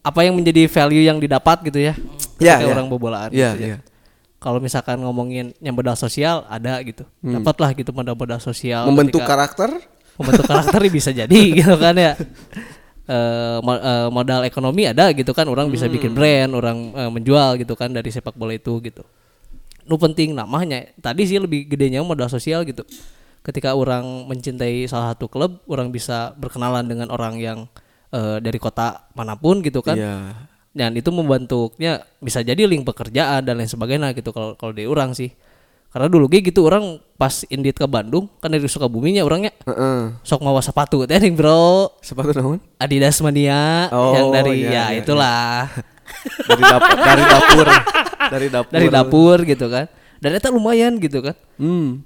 Apa 0.00 0.22
yang 0.22 0.32
menjadi 0.32 0.64
value 0.64 1.04
yang 1.04 1.18
didapat 1.18 1.60
gitu 1.62 1.82
ya? 1.82 1.92
Ya, 2.38 2.56
ketika 2.56 2.62
ya. 2.62 2.72
orang 2.72 2.86
bobolaan 2.86 3.30
Ya, 3.30 3.52
gitu 3.52 3.60
ya. 3.60 3.68
ya. 3.74 3.78
Kalau 4.38 4.56
misalkan 4.56 4.96
ngomongin 4.96 5.52
yang 5.58 5.74
modal 5.74 5.92
sosial 5.92 6.46
ada 6.46 6.80
gitu. 6.80 7.02
Dapatlah 7.20 7.74
gitu 7.74 7.90
modal-modal 7.90 8.38
sosial 8.38 8.86
Membentuk 8.86 9.20
ketika- 9.20 9.32
karakter 9.36 9.70
membentuk 10.16 10.44
karakter 10.46 10.80
bisa 10.88 11.10
jadi 11.10 11.40
gitu 11.58 11.74
kan 11.74 11.96
ya 11.96 12.14
Eh, 13.04 13.58
eh, 13.58 14.08
modal 14.08 14.46
ekonomi 14.46 14.86
ada 14.86 15.10
gitu 15.10 15.34
kan 15.34 15.42
orang 15.44 15.66
bisa 15.66 15.90
bikin 15.90 16.14
brand 16.14 16.54
orang 16.54 16.94
eh, 16.94 17.10
menjual 17.10 17.58
gitu 17.58 17.74
kan 17.74 17.90
dari 17.90 18.06
sepak 18.06 18.38
bola 18.38 18.54
itu 18.54 18.70
gitu 18.78 19.02
nu 19.90 19.98
penting 19.98 20.30
namanya 20.32 20.86
tadi 21.02 21.26
sih 21.26 21.42
lebih 21.42 21.66
gedenya 21.66 21.98
modal 22.00 22.30
sosial 22.30 22.62
gitu 22.62 22.86
ketika 23.42 23.74
orang 23.74 24.30
mencintai 24.30 24.86
salah 24.86 25.10
satu 25.10 25.26
klub 25.26 25.66
orang 25.66 25.90
bisa 25.90 26.30
berkenalan 26.38 26.86
dengan 26.86 27.10
orang 27.10 27.34
yang 27.42 27.58
eh, 28.14 28.38
dari 28.38 28.62
kota 28.62 29.10
mana 29.18 29.34
pun 29.34 29.58
gitu 29.60 29.82
kan 29.82 29.98
Iya. 29.98 30.46
dan 30.70 30.94
itu 30.94 31.10
membantunya 31.10 31.98
bisa 32.22 32.46
jadi 32.46 32.70
link 32.70 32.86
pekerjaan 32.86 33.42
dan 33.42 33.58
lain 33.58 33.66
sebagainya 33.66 34.14
gitu 34.14 34.30
kalau 34.30 34.54
kalau 34.54 34.70
di 34.70 34.86
orang 34.86 35.10
sih 35.10 35.34
karena 35.90 36.06
dulu 36.06 36.30
gitu 36.30 36.62
orang 36.62 37.02
pas 37.18 37.42
indit 37.50 37.74
ke 37.74 37.82
Bandung 37.82 38.30
kan 38.38 38.46
dari 38.46 38.62
Sukabuminya 38.62 39.26
orangnya 39.26 39.50
Heeh. 39.66 40.14
sok 40.22 40.46
mawa 40.46 40.62
sepatu 40.62 41.02
teh 41.02 41.18
bro 41.34 41.90
Sepatu 41.98 42.30
naon? 42.30 42.62
Adidas 42.78 43.18
Mania 43.18 43.90
Oh, 43.90 44.14
yang 44.14 44.30
dari 44.30 44.62
iya, 44.62 44.70
ya 44.70 44.84
iya, 44.94 45.02
itulah 45.02 45.66
Dari 46.46 46.62
dapur, 46.62 46.94
dari 46.94 47.22
dapur. 47.34 47.66
Dari 48.34 48.48
dapur. 48.48 48.70
dari 48.70 48.88
dapur. 48.88 49.38
gitu 49.42 49.66
kan. 49.66 49.88
Dan 50.20 50.36
itu 50.36 50.48
lumayan 50.52 50.92
gitu 50.96 51.18
kan. 51.20 51.34
Hmm. 51.56 52.04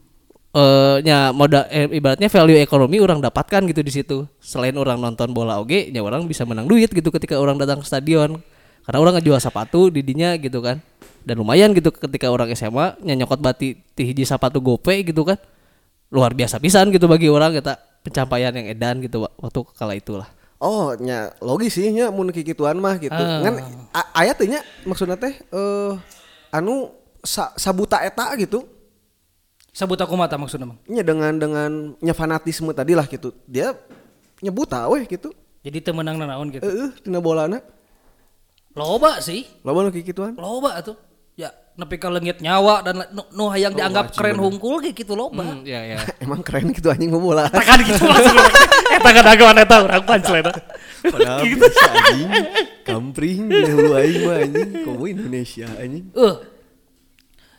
eh 0.55 1.03
nya 1.03 1.35
moda 1.35 1.66
eh, 1.66 1.90
ibaratnya 1.90 2.31
value 2.31 2.62
ekonomi 2.62 3.03
orang 3.03 3.18
dapatkan 3.18 3.66
gitu 3.66 3.83
di 3.83 3.90
situ. 3.90 4.16
Selain 4.38 4.70
orang 4.79 5.03
nonton 5.03 5.35
bola 5.35 5.59
oge 5.59 5.90
nya 5.90 5.98
orang 5.98 6.31
bisa 6.31 6.46
menang 6.46 6.70
duit 6.70 6.87
gitu 6.88 7.11
ketika 7.11 7.35
orang 7.35 7.59
datang 7.59 7.83
ke 7.83 7.87
stadion. 7.87 8.38
Karena 8.87 8.98
orang 9.00 9.18
ngejual 9.18 9.42
sepatu 9.42 9.90
di 9.90 10.07
dinya 10.07 10.38
gitu 10.38 10.62
kan. 10.62 10.79
Dan 11.27 11.42
lumayan 11.42 11.74
gitu 11.74 11.90
ketika 11.90 12.31
orang 12.31 12.55
SMA 12.55 12.94
nya 13.03 13.18
nyokot 13.18 13.42
bati 13.42 13.74
ti 13.96 14.03
hiji 14.07 14.22
sepatu 14.22 14.62
gope 14.62 14.94
gitu 15.03 15.27
kan. 15.27 15.42
Luar 16.14 16.31
biasa 16.31 16.62
pisan 16.62 16.94
gitu 16.94 17.11
bagi 17.11 17.27
orang 17.27 17.59
kita 17.59 17.74
pencapaian 18.07 18.55
yang 18.55 18.70
edan 18.70 19.03
gitu 19.03 19.27
wa- 19.27 19.35
waktu 19.40 19.61
kala 19.74 19.98
itulah 19.98 20.29
Oh, 20.64 20.96
nya 20.96 21.37
logis 21.44 21.77
sih 21.77 21.92
nya 21.92 22.09
mun 22.09 22.33
kikituan 22.33 22.81
mah 22.81 22.96
gitu. 22.96 23.12
Ah. 23.12 23.44
Ngan 23.44 23.55
a- 23.92 24.11
aya 24.24 24.33
teh 24.33 24.48
nya 24.48 24.64
maksudna 24.88 25.12
teh 25.12 25.37
eh 25.37 25.92
anu 26.48 26.88
sa- 27.20 27.53
sabuta 27.55 28.00
eta 28.00 28.33
gitu. 28.40 28.64
Sabut 29.74 30.00
aku 30.00 30.16
mata 30.16 30.40
maksudnya 30.40 30.70
Mang. 30.70 30.81
Nya 30.88 31.05
dengan 31.05 31.37
dengan 31.37 31.70
nya 32.00 32.14
fanatisme 32.16 32.72
tadi 32.72 32.96
lah 32.96 33.05
gitu. 33.05 33.37
Dia 33.44 33.77
nyebuta 34.40 34.88
weh 34.88 35.05
gitu. 35.05 35.37
Jadi 35.61 35.85
temenang 35.85 36.16
naon 36.16 36.48
gitu. 36.48 36.64
Heeh, 36.64 36.88
tina 37.05 37.20
bolana. 37.20 37.61
Loba 38.72 39.20
sih. 39.20 39.44
Lawan 39.66 39.88
nu 39.88 39.92
kikituan. 39.92 40.33
Loba 40.38 40.81
tuh. 40.81 40.96
Nepi 41.74 41.98
ka 41.98 42.06
leungit 42.06 42.38
nyawa 42.38 42.87
dan 42.87 43.02
nu, 43.10 43.26
nu 43.34 43.50
hayang 43.50 43.74
dianggap 43.74 44.14
keren 44.14 44.38
hungkul 44.38 44.78
kayak 44.78 44.94
gitu 44.94 45.18
loba. 45.18 45.42
ya 45.66 45.82
ya 45.82 45.98
Emang 46.22 46.38
keren 46.46 46.70
gitu 46.70 46.87
anjing 46.87 47.10
bola. 47.10 47.50
Tekan 47.54 47.82
gitu 47.82 47.98
maksudnya. 48.06 48.46
Eta 48.94 49.10
kan 49.10 49.26
agawan 49.26 49.58
eta 49.58 49.76
urang 49.82 50.04
punchline. 50.06 50.54
Padahal 51.02 51.42
bisa 51.50 51.87
anjing. 51.90 52.30
Kampring 52.87 53.50
di 53.50 53.70
hulu 53.74 53.90
aing 53.98 54.20
mah 54.22 54.37
anjing. 54.46 54.70
Komo 54.87 55.04
Indonesia 55.10 55.66
anjing. 55.74 56.14
Eh. 56.14 56.37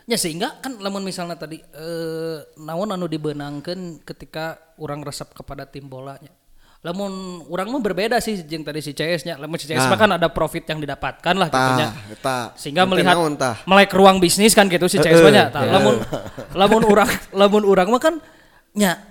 Ya 0.07 0.15
sehingga 0.15 0.63
kan 0.63 0.79
lamun 0.79 1.03
misalnya 1.03 1.35
tadi 1.35 1.59
eh 1.59 2.39
naon 2.63 2.95
anu 2.95 3.11
dibenangkeun 3.11 3.99
ketika 4.07 4.79
orang 4.79 5.03
resep 5.03 5.27
kepada 5.35 5.67
tim 5.67 5.91
bolanya. 5.91 6.31
Lamun 6.85 7.41
orang 7.49 7.65
mah 7.73 7.81
berbeda 7.81 8.21
sih 8.21 8.45
jeung 8.45 8.61
tadi 8.61 8.77
si 8.77 8.93
CS 8.93 9.25
nya. 9.25 9.41
Lamun 9.41 9.57
si 9.57 9.65
CS 9.65 9.89
mah 9.89 9.97
kan 9.97 10.21
ada 10.21 10.29
profit 10.29 10.69
yang 10.69 10.77
didapatkan 10.77 11.33
lah 11.33 11.49
gitu 11.49 11.71
nya. 11.81 11.89
Sehingga 12.53 12.85
melihat 12.85 13.17
tah? 13.41 13.57
melek 13.65 13.89
ruang 13.97 14.21
bisnis 14.21 14.53
kan 14.53 14.69
gitu 14.69 14.85
si 14.85 15.01
CS 15.01 15.25
mah 15.25 15.33
nya. 15.33 15.45
Tah, 15.49 15.65
Lamun 15.65 15.97
lamun 16.53 16.85
urang 16.85 17.09
lamun 17.41 17.65
urang 17.65 17.89
mah 17.89 17.97
kan 17.97 18.21
nya 18.77 19.01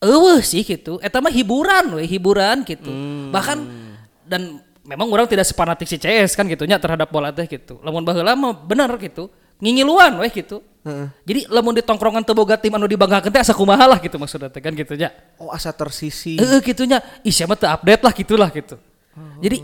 eueuh 0.00 0.40
sih 0.40 0.64
gitu. 0.64 0.96
Eta 1.04 1.20
mah 1.20 1.28
hiburan 1.28 2.00
we, 2.00 2.08
hiburan 2.08 2.64
gitu. 2.64 2.88
Bahkan 3.28 3.58
dan 4.24 4.64
memang 4.80 5.12
orang 5.12 5.28
tidak 5.28 5.44
sepanatik 5.44 5.84
si 5.84 6.00
CS 6.00 6.32
kan 6.32 6.48
gitu 6.48 6.64
nya 6.64 6.80
terhadap 6.80 7.12
bola 7.12 7.28
teh 7.28 7.44
gitu. 7.44 7.84
Lamun 7.84 8.00
baheula 8.00 8.32
mah 8.32 8.56
bener 8.56 8.88
gitu. 8.96 9.28
Ngingiluan 9.60 10.18
weh 10.20 10.32
gitu. 10.32 10.64
Jadi 11.28 11.44
lamun 11.52 11.76
di 11.76 11.84
tongkrongan 11.84 12.24
teu 12.24 12.32
boga 12.32 12.56
tim 12.56 12.72
anu 12.72 12.88
dibanggakeun 12.88 13.28
teh 13.28 13.42
asa 13.44 13.52
kumaha 13.52 13.84
lah 13.84 13.98
gitu 14.00 14.16
maksudnya 14.16 14.48
teh 14.48 14.64
kan 14.64 14.72
gitu 14.72 14.96
nya. 14.96 15.12
Oh 15.36 15.52
asa 15.52 15.70
tersisi. 15.76 16.40
Heeh 16.40 16.60
gitunya. 16.64 17.04
Ih 17.20 17.32
siapa 17.32 17.52
tuh 17.54 17.68
update 17.68 18.02
lah 18.02 18.12
gitulah 18.16 18.48
gitu. 18.48 18.80
Jadi 19.44 19.60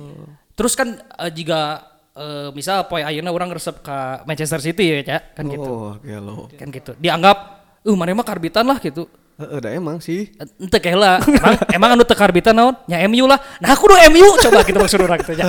terus 0.52 0.76
kan 0.76 1.00
eh, 1.00 1.30
jika 1.32 1.88
eh, 2.12 2.48
misal 2.52 2.84
poe 2.84 3.00
ayeuna 3.00 3.32
orang 3.32 3.48
resep 3.48 3.80
ke 3.80 3.96
Manchester 4.28 4.60
City 4.60 4.84
ya 4.92 5.16
Cak, 5.16 5.22
kan 5.40 5.44
gitu. 5.48 5.70
Oh, 5.72 5.92
gelo. 6.04 6.52
Kan 6.52 6.68
gitu. 6.68 6.92
Dianggap 7.00 7.36
uh 7.80 7.96
mana 7.96 8.12
mah 8.12 8.26
karbitan 8.26 8.68
lah 8.68 8.76
gitu. 8.76 9.08
Heeh, 9.36 9.58
da 9.60 9.68
emang 9.68 10.00
sih. 10.00 10.32
Ente 10.36 10.80
kayak 10.80 10.96
lah, 10.96 11.16
emang, 11.20 11.54
emang 11.76 11.90
anu 11.92 12.04
teu 12.08 12.16
karbitan 12.16 12.56
naon? 12.56 12.72
Nya 12.88 13.04
MU 13.04 13.28
lah. 13.28 13.36
Nah 13.60 13.68
aku 13.72 13.84
do 13.92 13.96
MU 14.08 14.28
coba 14.40 14.64
gitu 14.64 14.78
maksud 14.80 15.00
orang 15.00 15.20
gitu 15.20 15.32
ya. 15.36 15.48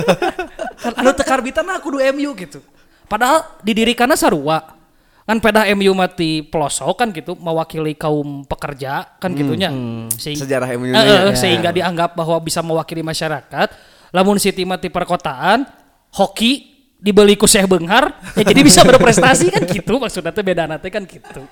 Kan 0.76 0.92
anu 0.96 1.12
teu 1.16 1.24
karbitan 1.24 1.64
nah 1.64 1.80
aku 1.80 1.96
do 1.96 1.98
MU 2.12 2.32
gitu. 2.36 2.60
Padahal 3.08 3.58
didirikannya 3.64 4.14
sarua. 4.14 4.76
Kan 5.24 5.44
pedah 5.44 5.68
MU 5.76 5.92
mati 5.92 6.40
pelosok 6.40 7.04
kan 7.04 7.12
gitu 7.12 7.36
mewakili 7.36 7.92
kaum 7.92 8.48
pekerja 8.48 9.04
kan 9.20 9.36
gitunya. 9.36 9.68
Sehingga, 10.16 10.40
Sejarah 10.44 10.68
MU 10.80 10.88
Eh, 10.88 10.92
nya 10.92 11.00
eh, 11.04 11.04
ya. 11.04 11.36
sehingga 11.36 11.68
dianggap 11.68 12.16
bahwa 12.16 12.40
bisa 12.40 12.64
mewakili 12.64 13.04
masyarakat. 13.04 13.68
Lamun 14.08 14.40
City 14.40 14.64
mati 14.64 14.88
perkotaan, 14.88 15.68
hoki 16.16 16.72
dibeli 16.96 17.36
ku 17.36 17.44
Syekh 17.44 17.68
Benghar, 17.68 18.08
ya 18.32 18.40
jadi 18.40 18.60
bisa 18.64 18.80
berprestasi 18.80 19.52
kan 19.52 19.68
gitu 19.68 20.00
maksudnya 20.00 20.32
teh 20.32 20.40
beda 20.40 20.64
nanti 20.64 20.88
kan 20.88 21.04
gitu. 21.04 21.44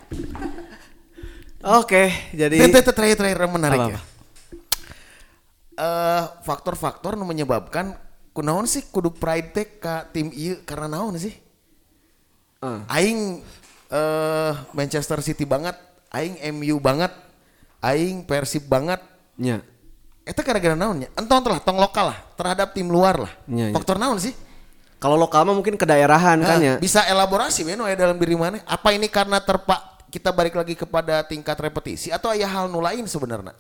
Oke, 1.61 2.17
jadi 2.33 2.57
tete 2.73 2.97
terakhir 2.97 3.17
terakhir 3.21 3.45
menarik 3.45 3.77
Apa-apa? 3.77 3.93
ya. 3.93 4.01
Eh 5.77 6.25
faktor-faktor 6.49 7.13
nu 7.21 7.29
menyebabkan 7.29 7.93
kunaon 8.33 8.65
sih 8.65 8.89
kudu 8.89 9.13
pride 9.13 9.53
teh 9.53 9.67
ka 9.77 10.09
tim 10.09 10.33
ieu 10.33 10.65
karena 10.65 10.89
naon 10.97 11.21
sih? 11.21 11.37
Eh. 12.63 12.81
Aing 12.89 13.21
eh 13.87 14.53
Manchester 14.73 15.21
City 15.23 15.45
banget, 15.45 15.77
aing 16.11 16.41
MU 16.57 16.81
banget, 16.81 17.13
aing 17.81 18.25
Persib 18.25 18.67
banget. 18.67 18.99
nya. 19.37 19.61
Eta 20.27 20.43
gara-gara 20.43 20.75
naon 20.75 21.07
nya? 21.07 21.09
Enton 21.15 21.39
lah, 21.39 21.63
tong 21.63 21.79
lokal 21.79 22.11
lah 22.11 22.19
terhadap 22.35 22.75
tim 22.75 22.91
luar 22.91 23.15
lah. 23.15 23.33
Iya. 23.47 23.71
Faktor 23.71 23.95
naon 23.95 24.19
sih? 24.19 24.35
Kalau 24.97 25.15
lokal 25.15 25.45
mah 25.47 25.55
mungkin 25.55 25.77
kedaerahan 25.77 26.41
kan 26.41 26.59
Nah, 26.59 26.65
ya. 26.65 26.75
Bisa 26.81 27.05
elaborasi 27.07 27.63
men 27.63 27.79
aya 27.85 27.95
dalam 27.95 28.17
diri 28.19 28.35
mana? 28.35 28.59
Apa 28.67 28.91
ini 28.97 29.07
karena 29.07 29.39
terpak 29.39 30.09
kita 30.09 30.33
balik 30.33 30.57
lagi 30.57 30.73
kepada 30.75 31.21
tingkat 31.23 31.55
repetisi 31.61 32.09
atau 32.11 32.33
aya 32.33 32.49
hal 32.49 32.67
nu 32.67 32.81
lain 32.83 33.05
sebenarnya? 33.07 33.55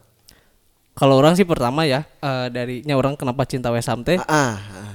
Kalau 0.97 1.21
orang 1.21 1.37
sih 1.37 1.45
pertama 1.45 1.85
ya 1.85 2.09
eh, 2.25 2.49
darinya 2.49 2.97
orang 2.97 3.15
kenapa 3.21 3.45
cinta 3.45 3.69
West 3.69 3.87
Ham 3.93 4.01
teh 4.01 4.17
Ah, 4.27 4.57
ah. 4.59 4.95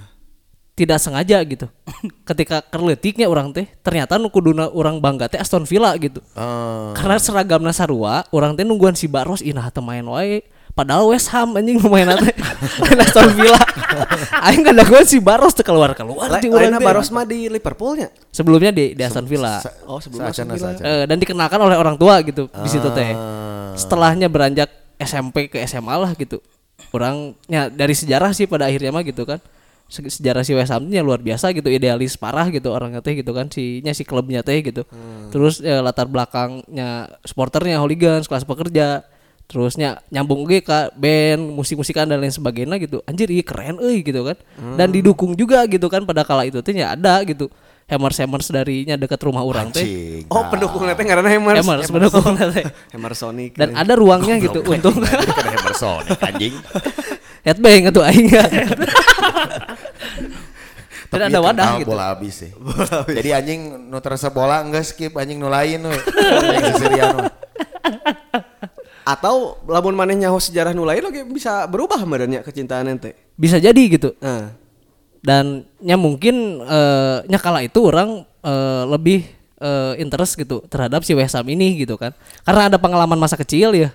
Tidak 0.82 0.98
sengaja 0.98 1.38
gitu. 1.46 1.70
Ketika 2.30 2.66
kerletiknya 2.66 3.30
orang 3.30 3.54
teh 3.54 3.70
ternyata 3.86 4.18
nu 4.18 4.34
kuduna 4.34 4.66
orang 4.74 4.98
bangga 4.98 5.30
teh 5.30 5.38
Aston 5.38 5.70
Villa 5.70 5.94
gitu. 6.02 6.18
Eh, 6.34 6.90
Karena 6.98 7.22
seragamna 7.22 7.70
sarua, 7.70 8.26
orang 8.34 8.58
teh 8.58 8.66
nungguan 8.66 8.98
si 8.98 9.06
Baros 9.06 9.46
inah 9.46 9.70
teu 9.70 9.86
main 9.86 10.02
wae. 10.02 10.42
Padahal 10.72 11.12
West 11.12 11.28
Ham 11.36 11.60
anjing 11.60 11.78
teh 11.78 11.90
main 11.94 12.08
Aston 12.98 13.30
Villa. 13.38 13.60
Aing 14.42 14.64
kada 14.66 14.82
gua 14.88 15.04
si 15.06 15.22
Baros 15.22 15.54
teu 15.54 15.62
keluar-keluar 15.62 16.32
La- 16.32 16.42
di 16.42 16.50
urang 16.50 16.74
teh. 16.74 16.82
Baros 16.82 17.14
mah 17.14 17.28
di 17.28 17.46
Liverpoolnya. 17.52 18.10
Sebelumnya 18.34 18.72
di, 18.74 18.98
di 18.98 19.02
Aston 19.06 19.28
Villa. 19.28 19.62
Oh, 19.86 20.02
sebelum 20.02 20.26
saacana, 20.26 20.56
Aston 20.58 20.74
Villa. 20.80 20.82
Eh, 20.82 21.04
dan 21.06 21.18
dikenalkan 21.22 21.60
oleh 21.62 21.78
orang 21.78 22.00
tua 22.00 22.24
gitu 22.26 22.50
di 22.50 22.70
situ 22.72 22.88
teh. 22.96 23.14
Ah. 23.14 23.76
Setelahnya 23.78 24.32
beranjak 24.32 24.72
SMP 24.98 25.52
ke 25.52 25.60
SMA 25.68 25.94
lah 25.94 26.16
gitu. 26.16 26.40
Orangnya 26.90 27.70
dari 27.70 27.94
sejarah 27.94 28.34
sih 28.34 28.50
pada 28.50 28.66
akhirnya 28.66 28.90
mah 28.90 29.04
gitu 29.06 29.28
kan. 29.28 29.38
Se- 29.92 30.08
Sejarah 30.10 30.40
si 30.42 30.56
West 30.56 30.72
Ham 30.72 30.88
nya 30.88 31.04
luar 31.04 31.20
biasa 31.20 31.52
gitu, 31.52 31.68
idealis 31.68 32.16
parah 32.16 32.48
gitu 32.48 32.72
orangnya 32.72 33.04
teh 33.04 33.12
gitu 33.12 33.30
kan 33.30 33.46
si 33.46 33.84
nya 33.84 33.92
si 33.92 34.02
klubnya 34.02 34.40
teh 34.40 34.64
gitu. 34.64 34.88
Terus 35.30 35.60
eh, 35.60 35.78
latar 35.78 36.08
belakangnya 36.08 36.90
supporternya 37.22 37.76
hooligans, 37.78 38.26
kelas 38.26 38.42
pekerja. 38.42 39.04
Terusnya 39.46 40.00
nyambung 40.08 40.48
ge 40.48 40.64
ke 40.64 40.72
band, 40.96 41.44
musik-musikan 41.52 42.08
dan 42.08 42.18
lain 42.18 42.32
sebagainya 42.32 42.80
gitu. 42.80 43.04
Anjir 43.04 43.28
iya 43.28 43.44
keren 43.44 43.78
euy 43.78 44.00
gitu 44.00 44.24
kan. 44.24 44.40
Dan 44.74 44.88
didukung 44.90 45.36
juga 45.36 45.68
gitu 45.68 45.86
kan 45.86 46.02
pada 46.02 46.24
kala 46.24 46.48
itu 46.48 46.64
teh 46.64 46.72
nya 46.72 46.96
ada 46.96 47.20
gitu. 47.22 47.52
Hammers-hammers 47.84 48.48
darinya 48.48 48.96
dekat 48.96 49.20
rumah 49.20 49.44
orang 49.44 49.68
teh. 49.70 49.84
Oh, 50.32 50.48
pendukungnya 50.48 50.96
teh 50.96 51.04
ngaranna 51.04 51.28
Hammers. 51.28 51.60
Hammers 51.60 51.92
pendukung 51.92 52.24
teh. 52.40 52.64
Hammer 52.96 53.12
Sonic. 53.12 53.52
Dan 53.54 53.76
ada 53.76 53.92
ruangnya 53.94 54.40
gitu 54.40 54.64
untuk 54.64 55.04
kan 55.04 55.20
Emerson 55.52 56.04
anjing. 56.22 56.56
headbang 57.46 57.90
atau 57.90 58.02
aing. 58.06 58.30
Dan 58.32 58.48
Tapi 61.12 61.28
ada 61.28 61.36
ya 61.36 61.44
wadah 61.44 61.76
gitu. 61.84 61.92
Bola 61.92 62.16
habis 62.16 62.40
sih. 62.40 62.52
Jadi 63.12 63.30
anjing 63.36 63.92
nu 63.92 64.00
terasa 64.00 64.32
bola 64.32 64.64
enggak 64.64 64.88
skip 64.88 65.12
anjing 65.20 65.44
nu 65.44 65.52
lain 65.52 65.84
we. 65.84 65.98
Atau 69.12 69.60
lamun 69.68 69.92
maneh 69.92 70.16
nyaho 70.16 70.40
sejarah 70.40 70.72
nu 70.72 70.88
lain 70.88 71.04
lagi 71.04 71.28
bisa 71.28 71.68
berubah 71.68 72.00
badannya 72.08 72.40
kecintaan 72.48 72.96
ente. 72.96 73.12
Bisa 73.36 73.60
jadi 73.60 73.84
gitu. 73.92 74.16
Nah, 74.24 74.56
Dan 75.22 75.68
nya 75.84 76.00
mungkin 76.00 76.64
eh, 76.64 77.18
nya 77.28 77.38
kala 77.44 77.62
itu 77.62 77.84
orang 77.84 78.24
eh, 78.42 78.84
lebih 78.88 79.41
eh, 79.62 80.02
interest 80.02 80.34
gitu 80.36 80.66
terhadap 80.66 81.06
si 81.06 81.14
West 81.14 81.38
Ham 81.38 81.46
ini 81.48 81.86
gitu 81.86 81.96
kan. 81.96 82.12
Karena 82.42 82.68
ada 82.68 82.82
pengalaman 82.82 83.16
masa 83.22 83.38
kecil 83.38 83.78
ya. 83.78 83.94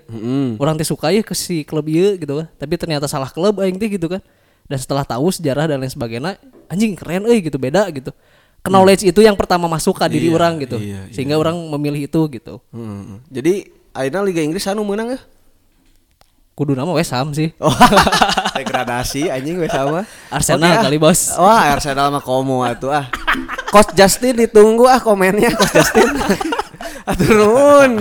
Orang 0.62 0.79
teh 0.79 0.87
suka 0.87 1.11
ya 1.11 1.26
ke 1.26 1.35
si 1.35 1.66
klub 1.66 1.85
ieu 1.90 2.14
gitu 2.16 2.40
kan. 2.40 2.46
Tapi 2.57 2.74
ternyata 2.79 3.11
salah 3.11 3.29
klub 3.29 3.59
aing 3.59 3.76
teh 3.76 3.90
gitu 3.90 4.07
kan. 4.07 4.22
Dan 4.66 4.79
setelah 4.79 5.02
tahu 5.07 5.31
sejarah 5.31 5.70
dan 5.70 5.79
lain 5.79 5.90
sebagainya, 5.90 6.38
anjing 6.66 6.94
keren 6.98 7.26
euy 7.26 7.42
gitu 7.42 7.59
beda 7.59 7.87
gitu. 7.90 8.11
Knowledge 8.66 9.07
itu 9.07 9.22
yang 9.22 9.38
pertama 9.38 9.70
masuk 9.70 9.94
ke 9.94 10.07
diri 10.11 10.26
orang 10.26 10.59
gitu. 10.59 10.74
iya, 10.83 11.07
Sehingga 11.14 11.38
orang 11.38 11.55
memilih 11.55 12.11
itu 12.11 12.20
gitu. 12.35 12.59
hmm. 12.74 13.31
jadi 13.31 13.70
ayeuna 13.94 14.26
Liga 14.26 14.42
Inggris 14.42 14.66
anu 14.66 14.83
menang 14.83 15.14
ya? 15.14 15.20
Kudu 16.59 16.74
nama 16.74 16.90
West 16.90 17.14
Ham 17.14 17.31
sih. 17.31 17.55
Oh, 17.62 17.70
degradasi 18.61 19.29
anjing 19.29 19.61
we 19.61 19.69
sama. 19.69 20.09
Arsenal 20.33 20.73
Oke, 20.73 20.79
ah. 20.81 20.85
kali, 20.88 20.97
Bos. 20.97 21.21
Wah, 21.37 21.73
Arsenal 21.73 22.09
mah 22.11 22.23
komo 22.25 22.64
atuh 22.64 22.92
ah. 22.92 23.07
Coach 23.69 23.92
Justin 23.92 24.40
ditunggu 24.40 24.88
ah 24.88 25.01
komennya 25.01 25.53
Coach 25.53 25.75
Justin. 25.77 26.11
Atur 27.11 27.35
nuhun. 27.38 27.92